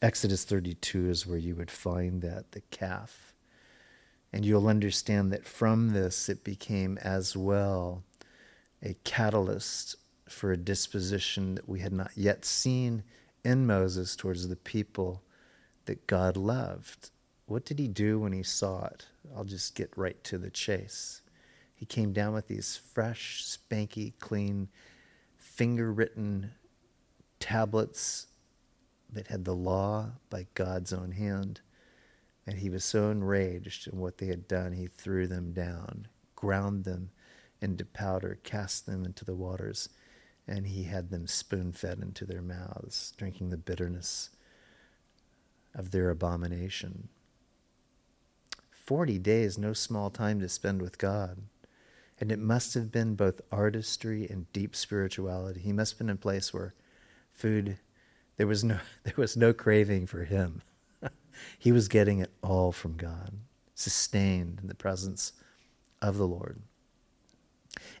[0.00, 3.32] Exodus 32 is where you would find that, the calf.
[4.32, 8.02] And you'll understand that from this it became as well
[8.82, 9.96] a catalyst
[10.28, 13.02] for a disposition that we had not yet seen
[13.44, 15.22] in Moses towards the people
[15.84, 17.10] that God loved.
[17.46, 19.06] What did he do when he saw it?
[19.36, 21.20] I'll just get right to the chase.
[21.74, 24.68] He came down with these fresh, spanky, clean,
[25.36, 26.52] finger written
[27.40, 28.28] tablets
[29.12, 31.60] that had the law by God's own hand.
[32.46, 36.84] And he was so enraged in what they had done, he threw them down, ground
[36.84, 37.10] them
[37.60, 39.88] into powder, cast them into the waters,
[40.46, 44.30] and he had them spoon fed into their mouths, drinking the bitterness
[45.74, 47.08] of their abomination.
[48.70, 51.38] Forty days, no small time to spend with God.
[52.20, 55.60] And it must have been both artistry and deep spirituality.
[55.60, 56.74] He must have been in a place where
[57.32, 57.78] food,
[58.36, 60.62] there was no, there was no craving for him.
[61.58, 63.32] he was getting it all from God,
[63.74, 65.32] sustained in the presence
[66.00, 66.60] of the Lord.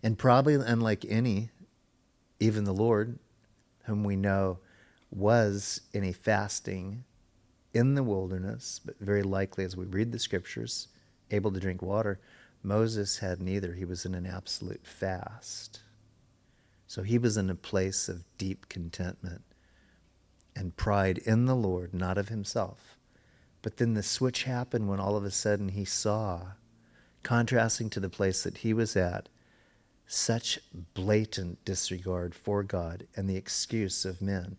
[0.02, 1.50] And probably unlike any,
[2.38, 3.18] even the Lord,
[3.84, 4.58] whom we know
[5.10, 7.04] was in a fasting
[7.72, 10.88] in the wilderness, but very likely as we read the scriptures,
[11.30, 12.20] able to drink water,
[12.64, 13.74] Moses had neither.
[13.74, 15.82] He was in an absolute fast.
[16.86, 19.42] So he was in a place of deep contentment
[20.56, 22.96] and pride in the Lord, not of himself.
[23.62, 26.52] But then the switch happened when all of a sudden he saw,
[27.22, 29.28] contrasting to the place that he was at,
[30.06, 30.58] such
[30.92, 34.56] blatant disregard for God and the excuse of men,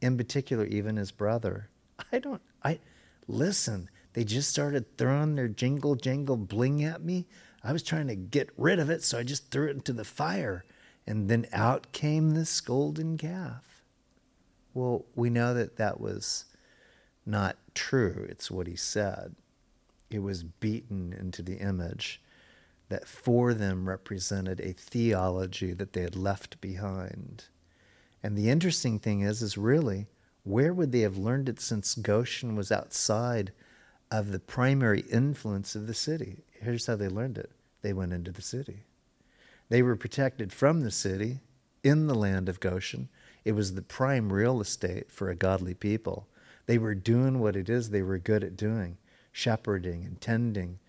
[0.00, 1.70] in particular, even his brother.
[2.12, 2.80] I don't, I,
[3.26, 7.26] listen, they just started throwing their jingle jangle bling at me.
[7.62, 10.04] I was trying to get rid of it, so I just threw it into the
[10.04, 10.64] fire.
[11.06, 13.82] And then out came this golden calf.
[14.74, 16.44] Well, we know that that was
[17.24, 18.26] not true.
[18.28, 19.34] It's what he said.
[20.10, 22.20] It was beaten into the image
[22.88, 27.44] that for them represented a theology that they had left behind.
[28.22, 30.06] And the interesting thing is, is really,
[30.44, 33.52] where would they have learned it since Goshen was outside
[34.10, 36.44] of the primary influence of the city?
[36.60, 37.50] Here's how they learned it
[37.82, 38.82] they went into the city.
[39.68, 41.40] They were protected from the city
[41.84, 43.08] in the land of Goshen.
[43.44, 46.26] It was the prime real estate for a godly people.
[46.66, 48.98] They were doing what it is they were good at doing
[49.30, 50.80] shepherding and tending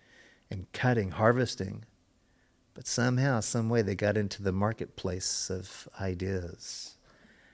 [0.50, 1.84] and cutting, harvesting.
[2.74, 6.94] But somehow, some way, they got into the marketplace of ideas,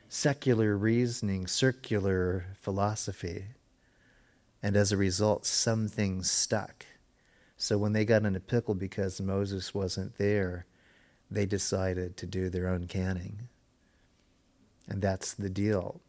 [0.08, 3.44] secular reasoning, circular philosophy.
[4.62, 6.86] And as a result, some things stuck.
[7.56, 10.66] So when they got in a pickle because Moses wasn't there,
[11.30, 13.48] they decided to do their own canning.
[14.88, 16.00] And that's the deal.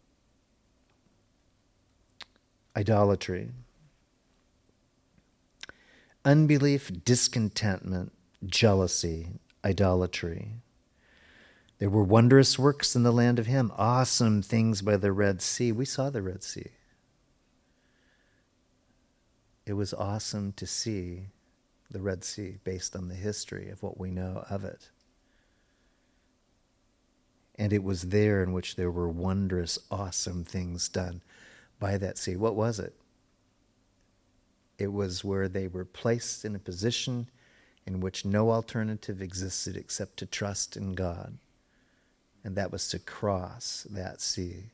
[2.75, 3.49] Idolatry.
[6.23, 8.12] Unbelief, discontentment,
[8.45, 9.29] jealousy,
[9.63, 10.51] idolatry.
[11.79, 15.71] There were wondrous works in the land of Ham, awesome things by the Red Sea.
[15.71, 16.71] We saw the Red Sea.
[19.65, 21.27] It was awesome to see
[21.89, 24.89] the Red Sea based on the history of what we know of it.
[27.56, 31.21] And it was there in which there were wondrous, awesome things done
[31.80, 32.36] by that sea.
[32.36, 32.93] What was it?
[34.78, 37.30] It was where they were placed in a position
[37.88, 41.38] in which no alternative existed except to trust in God.
[42.43, 44.65] And that was to cross that sea.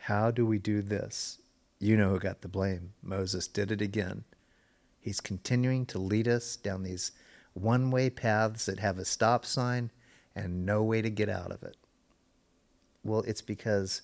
[0.00, 1.38] How do we do this?
[1.78, 2.92] You know who got the blame.
[3.02, 4.24] Moses did it again.
[5.06, 7.12] He's continuing to lead us down these
[7.54, 9.92] one way paths that have a stop sign
[10.34, 11.76] and no way to get out of it.
[13.04, 14.02] Well, it's because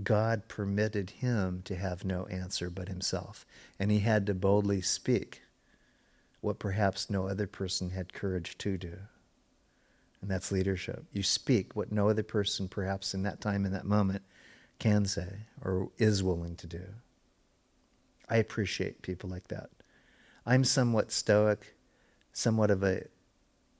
[0.00, 3.44] God permitted him to have no answer but himself,
[3.80, 5.42] and he had to boldly speak
[6.40, 8.96] what perhaps no other person had courage to do.
[10.22, 11.04] And that's leadership.
[11.12, 14.22] You speak what no other person, perhaps in that time, in that moment,
[14.78, 16.84] can say or is willing to do.
[18.28, 19.70] I appreciate people like that.
[20.46, 21.76] I'm somewhat stoic,
[22.32, 23.04] somewhat of a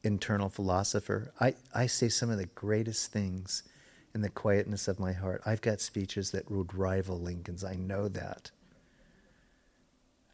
[0.02, 1.32] internal philosopher.
[1.40, 3.62] I, I say some of the greatest things
[4.14, 5.42] in the quietness of my heart.
[5.44, 7.64] I've got speeches that would rival Lincoln's.
[7.64, 8.50] I know that.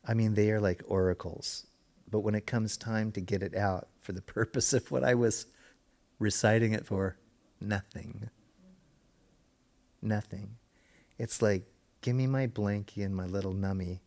[0.07, 1.67] I mean, they are like oracles.
[2.11, 5.15] But when it comes time to get it out for the purpose of what I
[5.15, 5.47] was
[6.19, 7.17] reciting it for,
[7.61, 8.29] nothing.
[10.03, 10.57] Nothing.
[11.19, 11.65] It's like,
[12.03, 14.01] give me my blankie and my little nummy,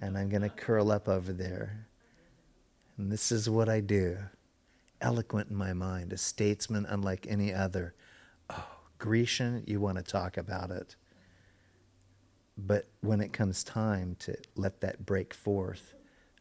[0.00, 1.86] and I'm going to curl up over there.
[2.98, 4.18] And this is what I do.
[5.00, 7.94] Eloquent in my mind, a statesman unlike any other.
[8.50, 8.66] Oh,
[8.98, 10.96] Grecian, you want to talk about it.
[12.56, 15.94] But when it comes time to let that break forth,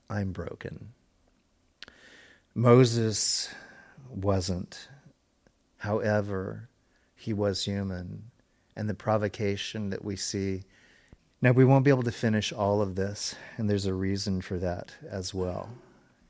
[0.10, 0.94] I'm broken.
[2.54, 3.54] Moses
[4.10, 4.88] wasn't.
[5.78, 6.70] However,
[7.16, 8.32] he was human.
[8.78, 10.64] And the provocation that we see
[11.46, 14.58] Now, we won't be able to finish all of this, and there's a reason for
[14.58, 15.70] that as well.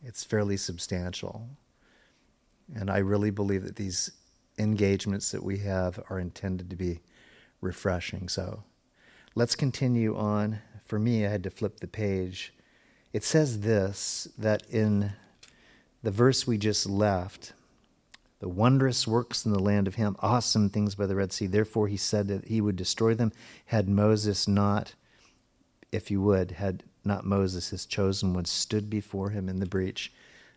[0.04, 1.48] It's fairly substantial.
[2.76, 4.12] And I really believe that these
[4.60, 7.00] engagements that we have are intended to be
[7.62, 8.28] refreshing.
[8.28, 8.66] So
[9.36, 10.60] let's continue on.
[10.84, 12.54] For me, I had to flip the page.
[13.14, 15.14] It says this that in
[16.04, 17.54] the verse we just left,
[18.40, 21.48] the wondrous works in the land of Ham, awesome things by the Red Sea.
[21.48, 23.32] Therefore, he said that he would destroy them
[23.68, 24.94] had Moses not,
[25.96, 30.12] if you would, had not Moses, his chosen one, stood before him in the breach,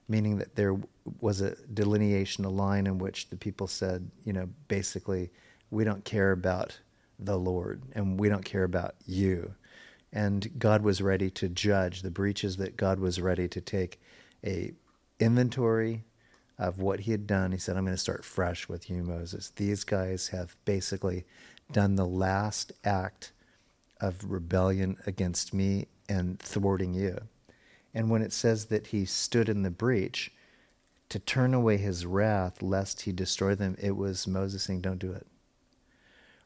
[0.09, 0.77] meaning that there
[1.21, 5.31] was a delineation, a line in which the people said, you know, basically,
[5.71, 6.79] we don't care about
[7.19, 9.55] the Lord and we don't care about you.
[10.13, 14.01] And God was ready to judge the breaches that God was ready to take
[14.45, 14.73] a
[15.21, 16.05] inventory
[16.59, 17.53] of what he had done.
[17.53, 19.53] He said, I'm going to start fresh with you, Moses.
[19.57, 21.25] These guys have basically
[21.71, 23.33] done the last act
[24.01, 27.19] of rebellion against me and thwarting you.
[27.95, 30.33] And when it says that he stood in the breach
[31.09, 35.13] to turn away his wrath lest he destroy them, it was Moses saying, Don't do
[35.13, 35.27] it.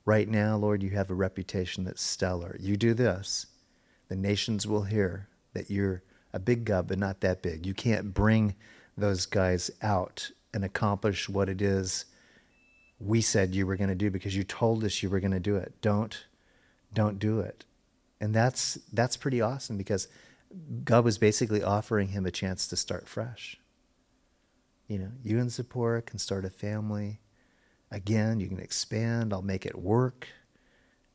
[0.04, 2.56] Right now, Lord, you have a reputation that's stellar.
[2.58, 3.46] You do this,
[4.08, 7.66] the nations will hear that you're a big God, but not that big.
[7.66, 8.54] You can't bring
[8.96, 12.06] those guys out and accomplish what it is
[13.04, 15.40] we said you were going to do because you told us you were going to
[15.40, 15.74] do it.
[15.80, 16.26] Don't
[16.92, 17.64] don't do it.
[18.20, 20.08] And that's that's pretty awesome because
[20.84, 23.58] God was basically offering him a chance to start fresh.
[24.86, 27.20] You know, you and Zipporah can start a family.
[27.90, 29.32] Again, you can expand.
[29.32, 30.28] I'll make it work.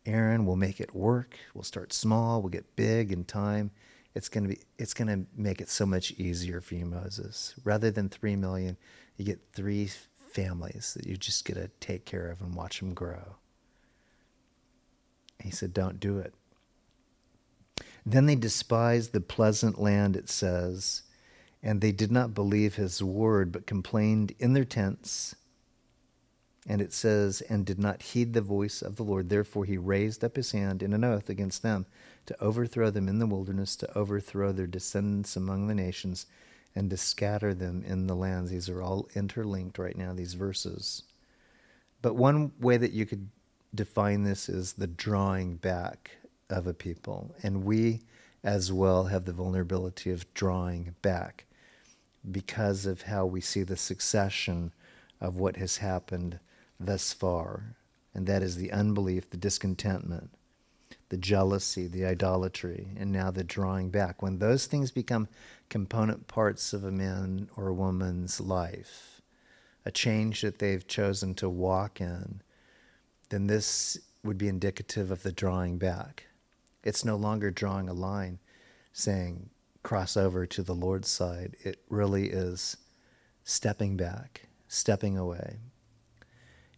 [0.05, 1.38] Aaron will make it work.
[1.53, 2.41] We'll start small.
[2.41, 3.71] We'll get big in time
[4.17, 7.91] it's going to be it's to make it so much easier for you moses rather
[7.91, 8.75] than 3 million
[9.15, 9.88] you get three
[10.32, 13.36] families that you just get to take care of and watch them grow
[15.42, 16.34] he said don't do it
[18.06, 21.04] then they despised the pleasant land it says
[21.64, 25.36] and they did not believe his word but complained in their tents
[26.70, 29.30] and it says, and did not heed the voice of the Lord.
[29.30, 31.86] Therefore, he raised up his hand in an oath against them
[32.26, 36.26] to overthrow them in the wilderness, to overthrow their descendants among the nations,
[36.76, 38.52] and to scatter them in the lands.
[38.52, 41.04] These are all interlinked right now, these verses.
[42.02, 43.30] But one way that you could
[43.74, 46.11] define this as the drawing back
[46.49, 47.36] of a people.
[47.43, 48.01] And we
[48.43, 51.45] as well have the vulnerability of drawing back
[52.30, 54.74] because of how we see the succession
[55.20, 56.39] of what has happened
[56.80, 57.76] thus far,
[58.13, 60.30] and that is the unbelief, the discontentment,
[61.09, 64.22] the jealousy, the idolatry, and now the drawing back.
[64.22, 65.28] When those things become
[65.70, 69.22] component parts of a man or a woman's life,
[69.86, 72.41] a change that they've chosen to walk in,
[73.30, 76.25] then this would be indicative of the drawing back.
[76.84, 78.39] It's no longer drawing a line
[78.93, 79.49] saying,
[79.84, 81.55] cross over to the Lord's side.
[81.63, 82.78] It really is
[83.43, 85.59] stepping back, stepping away,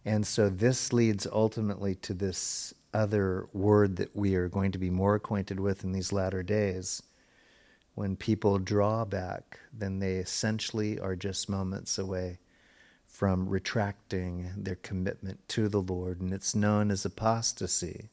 [0.06, 4.90] and so this leads ultimately to this other word that we are going to be
[4.90, 7.04] more acquainted with in these latter days.
[7.96, 12.40] When people draw back, then they essentially are just moments away
[13.20, 18.08] from retracting their commitment to the Lord, and it's known as apostasy.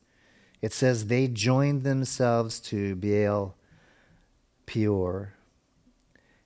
[0.60, 3.54] It says they joined themselves to Baal
[4.66, 5.34] Peor,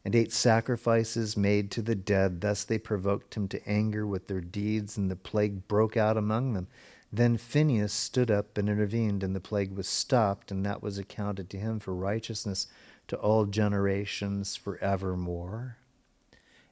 [0.04, 2.42] and ate sacrifices made to the dead.
[2.42, 6.52] Thus they provoked him to anger with their deeds, and the plague broke out among
[6.52, 6.68] them.
[7.10, 11.48] Then Phinehas stood up and intervened, and the plague was stopped, and that was accounted
[11.48, 12.66] to him for righteousness
[13.08, 15.78] to all generations forevermore.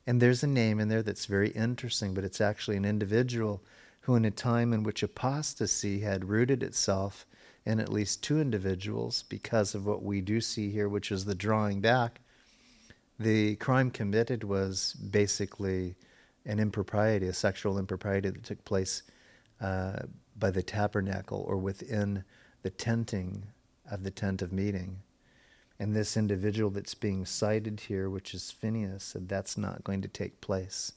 [0.08, 3.62] And there's a name in there that's very interesting, but it's actually an individual
[4.00, 7.26] who, in a time in which apostasy had rooted itself
[7.64, 11.34] in at least two individuals because of what we do see here, which is the
[11.34, 12.20] drawing back
[13.18, 15.96] the crime committed was basically
[16.46, 19.02] an impropriety, a sexual impropriety that took place
[19.60, 20.00] uh,
[20.38, 22.24] by the tabernacle or within
[22.62, 23.44] the tenting
[23.90, 25.00] of the tent of meeting.
[25.78, 30.08] And this individual that's being cited here, which is Phineas, said that's not going to
[30.08, 30.92] take place.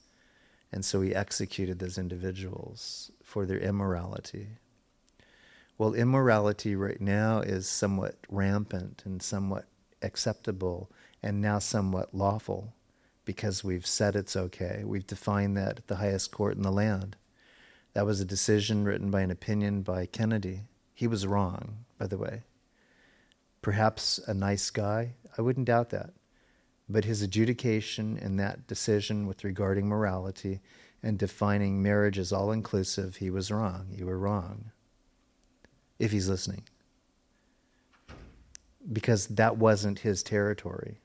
[0.72, 4.48] And so he executed those individuals for their immorality.
[5.78, 9.66] Well, immorality right now is somewhat rampant and somewhat
[10.00, 10.90] acceptable
[11.22, 12.72] and now somewhat lawful
[13.24, 14.82] because we've said it's okay.
[14.84, 17.16] We've defined that at the highest court in the land.
[17.94, 20.62] That was a decision written by an opinion by Kennedy.
[20.94, 22.42] He was wrong, by the way.
[23.62, 26.10] Perhaps a nice guy, I wouldn't doubt that.
[26.88, 30.60] But his adjudication in that decision with regarding morality
[31.02, 33.88] and defining marriage as all inclusive, he was wrong.
[33.92, 34.72] You were wrong.
[35.98, 36.64] If he's listening.
[38.92, 40.98] because that wasn't his territory.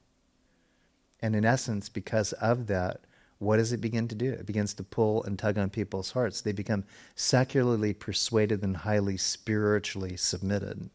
[1.22, 3.02] And in essence, because of that,
[3.40, 4.32] what does it begin to do?
[4.32, 6.42] It begins to pull and tug on people's hearts.
[6.42, 6.86] They become
[7.16, 10.90] secularly persuaded and highly spiritually submitted.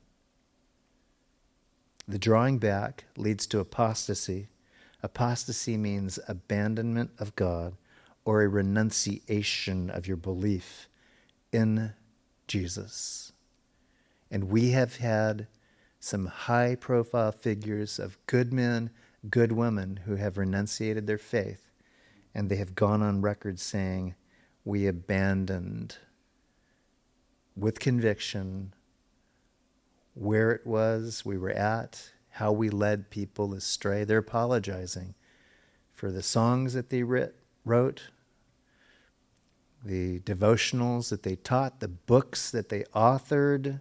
[2.07, 4.49] The drawing back leads to apostasy.
[5.03, 7.75] Apostasy means abandonment of God
[8.25, 10.89] or a renunciation of your belief
[11.53, 11.93] in
[12.47, 13.33] Jesus.
[14.31, 15.47] And we have had
[16.01, 18.91] some high profile figures of good men,
[19.31, 21.71] good women who have renunciated their faith
[22.35, 24.15] and they have gone on record saying,
[24.65, 25.97] We abandoned
[27.57, 28.75] with conviction
[30.15, 34.05] where it was we were at, how we led people astray.
[34.05, 35.15] They're apologizing
[35.93, 38.11] for the songs that they writ, wrote,
[39.85, 43.81] the devotionals that they taught, the books that they authored,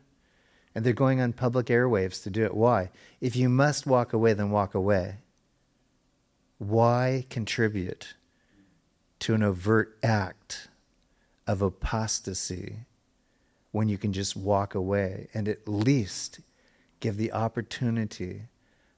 [0.73, 2.55] and they're going on public airwaves to do it.
[2.55, 2.89] Why?
[3.19, 5.17] If you must walk away, then walk away.
[6.57, 8.15] Why contribute
[9.19, 10.69] to an overt act
[11.45, 12.85] of apostasy
[13.71, 16.39] when you can just walk away and at least
[16.99, 18.43] give the opportunity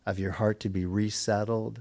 [0.05, 1.79] of your heart to be resettled,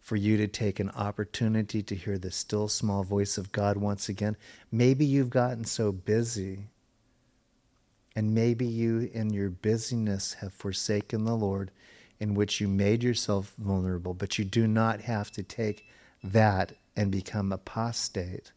[0.00, 4.08] for you to take an opportunity to hear the still small voice of God once
[4.08, 4.36] again.
[4.72, 6.68] Maybe you've gotten so busy,
[8.16, 11.70] and maybe you, in your busyness, have forsaken the Lord,
[12.18, 15.86] in which you made yourself vulnerable, but you do not have to take
[16.24, 18.52] that and become apostate.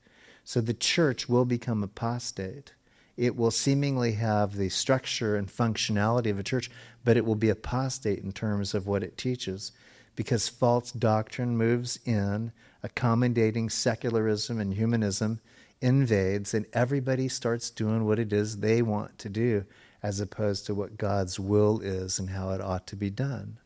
[0.45, 2.73] So the church will become apostate.
[3.15, 6.71] It will seemingly have the structure and functionality of a church,
[7.03, 9.71] but it will be apostate in terms of what it teaches
[10.15, 12.51] because false doctrine moves in,
[12.81, 15.39] accommodating secularism and humanism
[15.81, 19.65] invades, and everybody starts doing what it is they want to do
[20.01, 23.57] as opposed to what God's will is and how it ought to be done.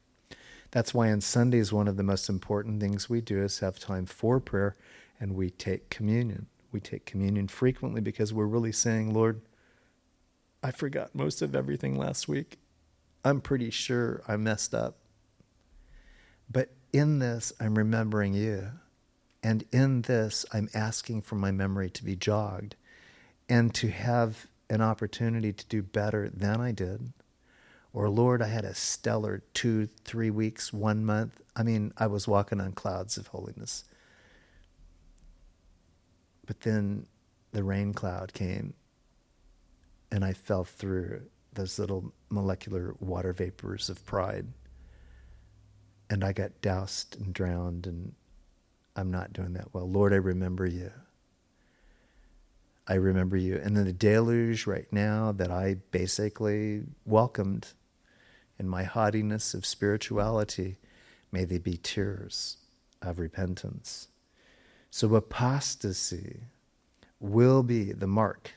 [0.72, 4.06] That's why on Sundays, one of the most important things we do is have time
[4.06, 4.76] for prayer
[5.20, 6.48] and we take communion.
[6.72, 9.42] We take communion frequently because we're really saying, Lord,
[10.62, 12.58] I forgot most of everything last week.
[13.24, 14.98] I'm pretty sure I messed up.
[16.50, 18.72] But in this, I'm remembering you.
[19.44, 22.76] And in this, I'm asking for my memory to be jogged
[23.48, 27.14] and to have an opportunity to do better than I did
[27.98, 31.42] or Lord, I had a stellar two, three weeks, one month.
[31.56, 33.86] I mean, I was walking on clouds of holiness.
[36.48, 37.06] But then
[37.52, 38.74] the rain cloud came
[40.12, 41.22] and I fell through
[41.54, 44.48] those little molecular water vapors of pride.
[46.10, 48.14] And I got doused and drowned, and
[48.96, 49.90] I'm not doing that well.
[49.90, 50.92] Lord, I remember you.
[52.88, 53.60] I remember you.
[53.62, 57.74] And then the deluge right now that I basically welcomed
[58.58, 60.78] in my haughtiness of spirituality,
[61.32, 62.58] may they be tears
[63.02, 64.08] of repentance.
[64.90, 66.42] So apostasy
[67.20, 68.52] will be the mark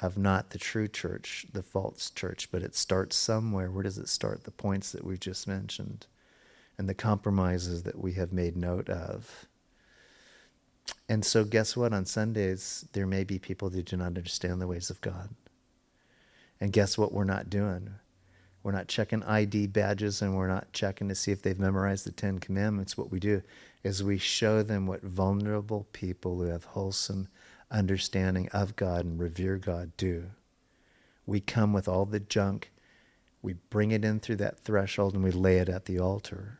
[0.00, 3.70] of not the true church, the false church, but it starts somewhere.
[3.70, 4.44] Where does it start?
[4.44, 6.06] The points that we've just mentioned
[6.78, 9.46] and the compromises that we have made note of.
[11.08, 11.92] And so, guess what?
[11.92, 15.30] On Sundays, there may be people that do not understand the ways of God.
[16.60, 17.90] And guess what we're not doing?
[18.66, 22.10] We're not checking ID badges and we're not checking to see if they've memorized the
[22.10, 22.98] Ten Commandments.
[22.98, 23.42] What we do
[23.84, 27.28] is we show them what vulnerable people who have wholesome
[27.70, 30.32] understanding of God and revere God do.
[31.26, 32.72] We come with all the junk,
[33.40, 36.58] we bring it in through that threshold, and we lay it at the altar.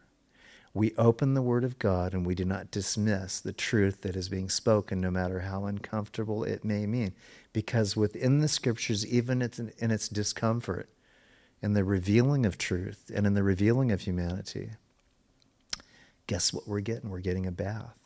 [0.72, 4.28] We open the Word of God and we do not dismiss the truth that is
[4.28, 7.14] being spoken, no matter how uncomfortable it may mean.
[7.52, 10.88] Because within the Scriptures, even in its discomfort,
[11.66, 14.70] in the revealing of truth and in the revealing of humanity,
[16.28, 17.10] guess what we're getting?
[17.10, 17.98] We're getting a bath.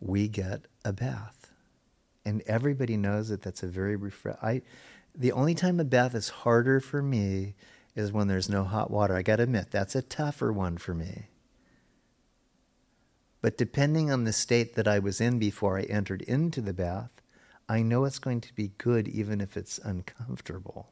[0.00, 1.52] We get a bath.
[2.24, 4.38] And everybody knows that that's a very refresh.
[4.42, 4.62] I,
[5.14, 7.56] the only time a bath is harder for me
[7.94, 9.14] is when there's no hot water.
[9.14, 11.26] I got to admit, that's a tougher one for me.
[13.42, 17.10] But depending on the state that I was in before I entered into the bath,
[17.68, 20.91] I know it's going to be good even if it's uncomfortable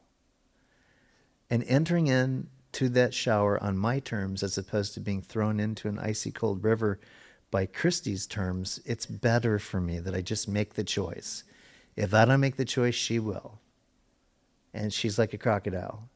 [1.51, 5.99] and entering into that shower on my terms as opposed to being thrown into an
[5.99, 6.97] icy cold river
[7.51, 11.43] by Christy's terms, it's better for me that I just make the choice.
[11.97, 13.59] If I don't make the choice, she will.
[14.73, 16.07] And she's like a crocodile.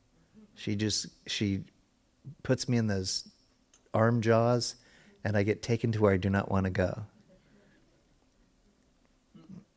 [0.56, 1.66] She just she
[2.42, 3.28] puts me in those
[3.94, 4.76] arm jaws
[5.26, 7.04] and I get taken to where I do not want to go.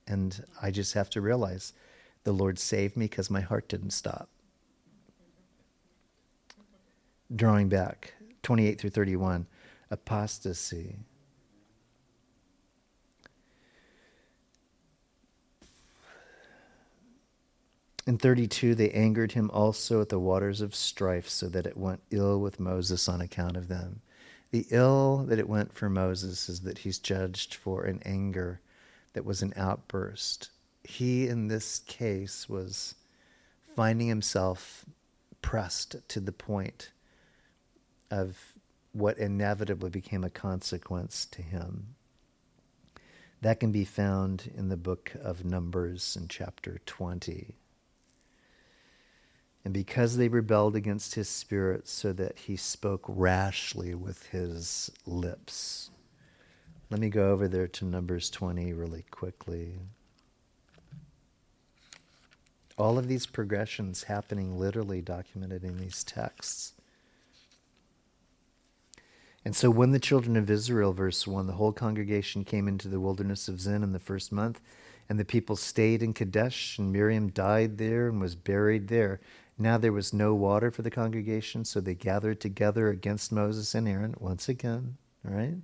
[0.07, 1.73] And I just have to realize
[2.23, 4.29] the Lord saved me because my heart didn't stop.
[7.35, 9.47] Drawing back, 28 through 31,
[9.91, 10.99] apostasy.
[18.07, 22.01] In 32, they angered him also at the waters of strife, so that it went
[22.11, 24.01] ill with Moses on account of them.
[24.51, 28.63] The ill that it went for Moses is that he's judged for an anger
[29.13, 30.49] that was an outburst.
[30.85, 32.95] He, in this case, was
[33.77, 34.87] finding himself
[35.43, 36.93] pressed to the point
[38.11, 38.55] of
[38.93, 41.95] what inevitably became a consequence to him.
[43.41, 47.55] That can be found in the book of Numbers in chapter 20.
[49.65, 55.91] And because they rebelled against his spirit, so that he spoke rashly with his lips.
[56.91, 59.75] Let me go over there to Numbers 20 really quickly.
[62.79, 66.73] All of these progressions happening literally documented in these texts.
[69.45, 73.01] And so when the children of Israel, verse 1, the whole congregation came into the
[73.01, 74.61] wilderness of Zin in the first month,
[75.09, 79.21] and the people stayed in Kadesh, and Miriam died there and was buried there.
[79.57, 83.89] Now there was no water for the congregation, so they gathered together against Moses and
[83.89, 84.97] Aaron once again.
[85.25, 85.57] Right?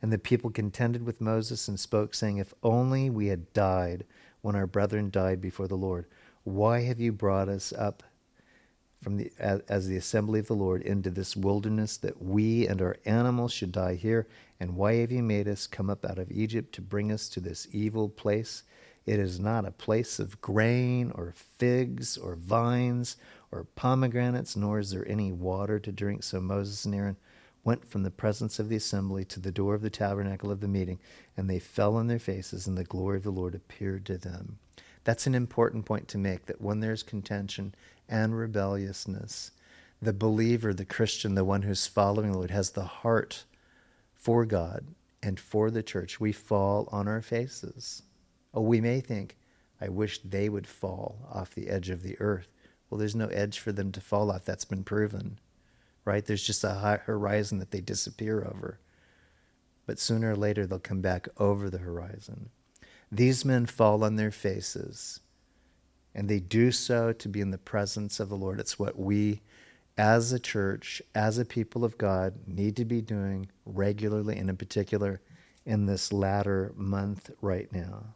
[0.00, 4.04] And the people contended with Moses and spoke, saying, If only we had died
[4.40, 6.06] when our brethren died before the Lord.
[6.44, 8.04] Why have you brought us up
[9.06, 12.82] from the as, as, the assembly of the Lord into this wilderness that we and
[12.82, 14.26] our animals should die here?
[14.58, 17.38] And why have you made us come up out of Egypt to bring us to
[17.38, 18.64] this evil place?
[19.04, 23.16] It is not a place of grain or figs or vines
[23.52, 26.24] or pomegranates, nor is there any water to drink.
[26.24, 27.16] So Moses and Aaron
[27.62, 30.66] went from the presence of the assembly to the door of the tabernacle of the
[30.66, 30.98] meeting,
[31.36, 34.58] and they fell on their faces, and the glory of the Lord appeared to them.
[35.04, 37.76] That's an important point to make that when there's contention
[38.08, 39.50] and rebelliousness,
[40.00, 43.44] the believer, the Christian, the one who's following the Lord, has the heart
[44.14, 44.86] for God
[45.22, 46.20] and for the church.
[46.20, 48.02] We fall on our faces.
[48.52, 49.36] Oh, we may think,
[49.80, 52.48] I wish they would fall off the edge of the earth.
[52.88, 54.44] Well, there's no edge for them to fall off.
[54.44, 55.38] That's been proven,
[56.04, 56.24] right?
[56.24, 58.78] There's just a horizon that they disappear over.
[59.86, 62.50] But sooner or later, they'll come back over the horizon.
[63.10, 65.20] These men fall on their faces,
[66.16, 68.58] and they do so to be in the presence of the Lord.
[68.58, 69.42] It's what we,
[69.98, 74.56] as a church, as a people of God, need to be doing regularly, and in
[74.56, 75.20] particular
[75.66, 78.14] in this latter month right now.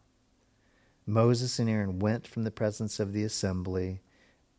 [1.05, 4.01] Moses and Aaron went from the presence of the assembly,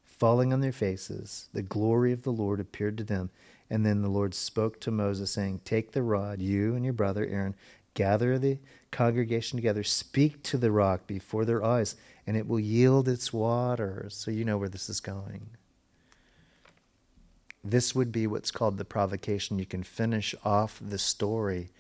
[0.04, 1.48] falling on their faces.
[1.52, 3.30] The glory of the Lord appeared to them.
[3.68, 7.26] And then the Lord spoke to Moses, saying, Take the rod, you and your brother
[7.26, 7.56] Aaron,
[7.94, 8.58] gather the
[8.90, 14.06] congregation together, speak to the rock before their eyes, and it will yield its water.
[14.10, 15.46] So you know where this is going.
[17.64, 19.58] This would be what's called the provocation.
[19.58, 21.70] You can finish off the story,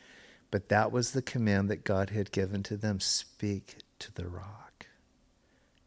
[0.50, 4.86] but that was the command that God had given to them speak to the rock,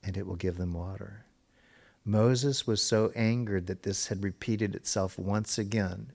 [0.04, 1.26] and it will give them water.
[2.04, 6.12] Moses was so angered that this had repeated itself once again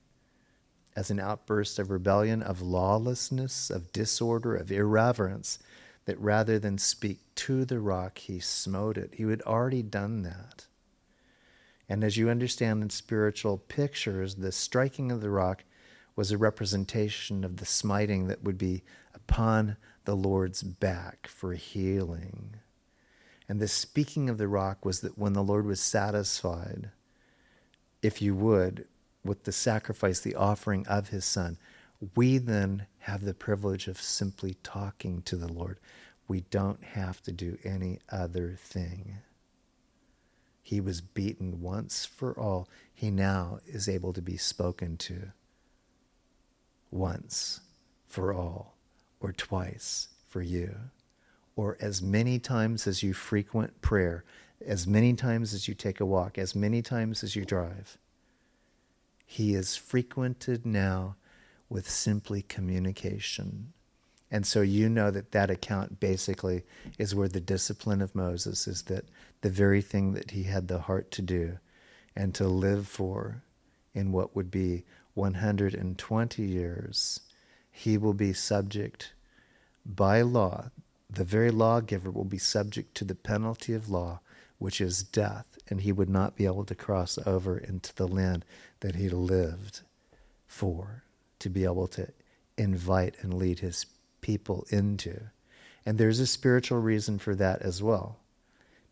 [0.96, 5.58] as an outburst of rebellion, of lawlessness, of disorder, of irreverence,
[6.04, 9.14] that rather than speak to the rock, he smote it.
[9.14, 10.66] He had already done that.
[11.88, 15.64] And as you understand in spiritual pictures, the striking of the rock
[16.16, 18.82] was a representation of the smiting that would be
[19.14, 22.56] upon the Lord's back for healing.
[23.48, 26.90] And the speaking of the rock was that when the Lord was satisfied,
[28.02, 28.86] if you would,
[29.24, 31.58] with the sacrifice, the offering of his son,
[32.14, 35.78] we then have the privilege of simply talking to the Lord.
[36.28, 39.18] We don't have to do any other thing.
[40.62, 42.68] He was beaten once for all.
[42.94, 45.32] He now is able to be spoken to
[46.90, 47.60] once
[48.06, 48.76] for all
[49.20, 50.74] or twice for you,
[51.56, 54.24] or as many times as you frequent prayer,
[54.64, 57.98] as many times as you take a walk, as many times as you drive.
[59.32, 61.14] He is frequented now
[61.68, 63.72] with simply communication.
[64.28, 66.64] And so you know that that account basically
[66.98, 69.04] is where the discipline of Moses is that
[69.42, 71.58] the very thing that he had the heart to do
[72.16, 73.44] and to live for
[73.94, 74.82] in what would be
[75.14, 77.20] 120 years,
[77.70, 79.12] he will be subject
[79.86, 80.70] by law,
[81.08, 84.18] the very lawgiver will be subject to the penalty of law,
[84.60, 88.44] which is death, and he would not be able to cross over into the land
[88.80, 89.80] that he lived
[90.46, 91.02] for,
[91.38, 92.06] to be able to
[92.58, 93.86] invite and lead his
[94.20, 95.18] people into.
[95.86, 98.18] And there's a spiritual reason for that as well,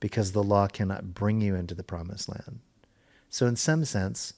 [0.01, 2.61] because the law cannot bring you into the promised land.
[3.29, 4.33] So, in some sense,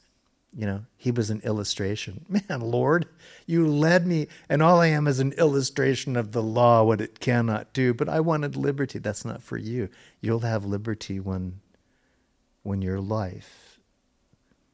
[0.57, 2.25] You know, he was an illustration.
[2.29, 3.07] Man, Lord,
[3.47, 7.21] you led me, and all I am is an illustration of the law, what it
[7.21, 7.95] cannot do.
[7.95, 8.99] But I wanted liberty.
[8.99, 9.89] That's not for you.
[10.21, 11.61] You'll have liberty when,
[12.63, 13.79] when your life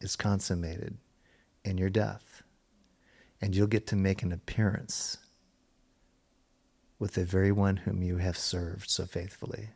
[0.01, 0.97] is consummated
[1.65, 2.43] in your death,
[3.41, 5.19] and you'll get to make an appearance
[6.99, 9.71] with the very one whom you have served so faithfully.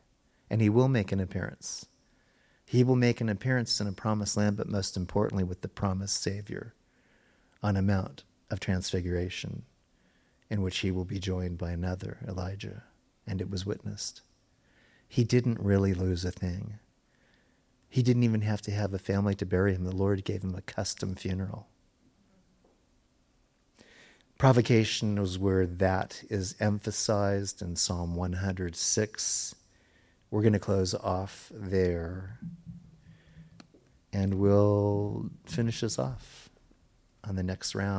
[0.48, 1.86] And he will make an appearance.
[2.70, 6.22] He will make an appearance in a promised land, but most importantly, with the promised
[6.22, 6.72] Savior
[7.64, 9.64] on a Mount of Transfiguration,
[10.48, 12.84] in which he will be joined by another, Elijah,
[13.26, 14.20] and it was witnessed.
[15.08, 16.74] He didn't really lose a thing.
[17.88, 19.82] He didn't even have to have a family to bury him.
[19.82, 21.66] The Lord gave him a custom funeral.
[24.38, 29.56] Provocation is where that is emphasized in Psalm 106.
[30.30, 32.38] We're going to close off there.
[34.12, 36.50] And we'll finish this off
[37.22, 37.98] on the next round.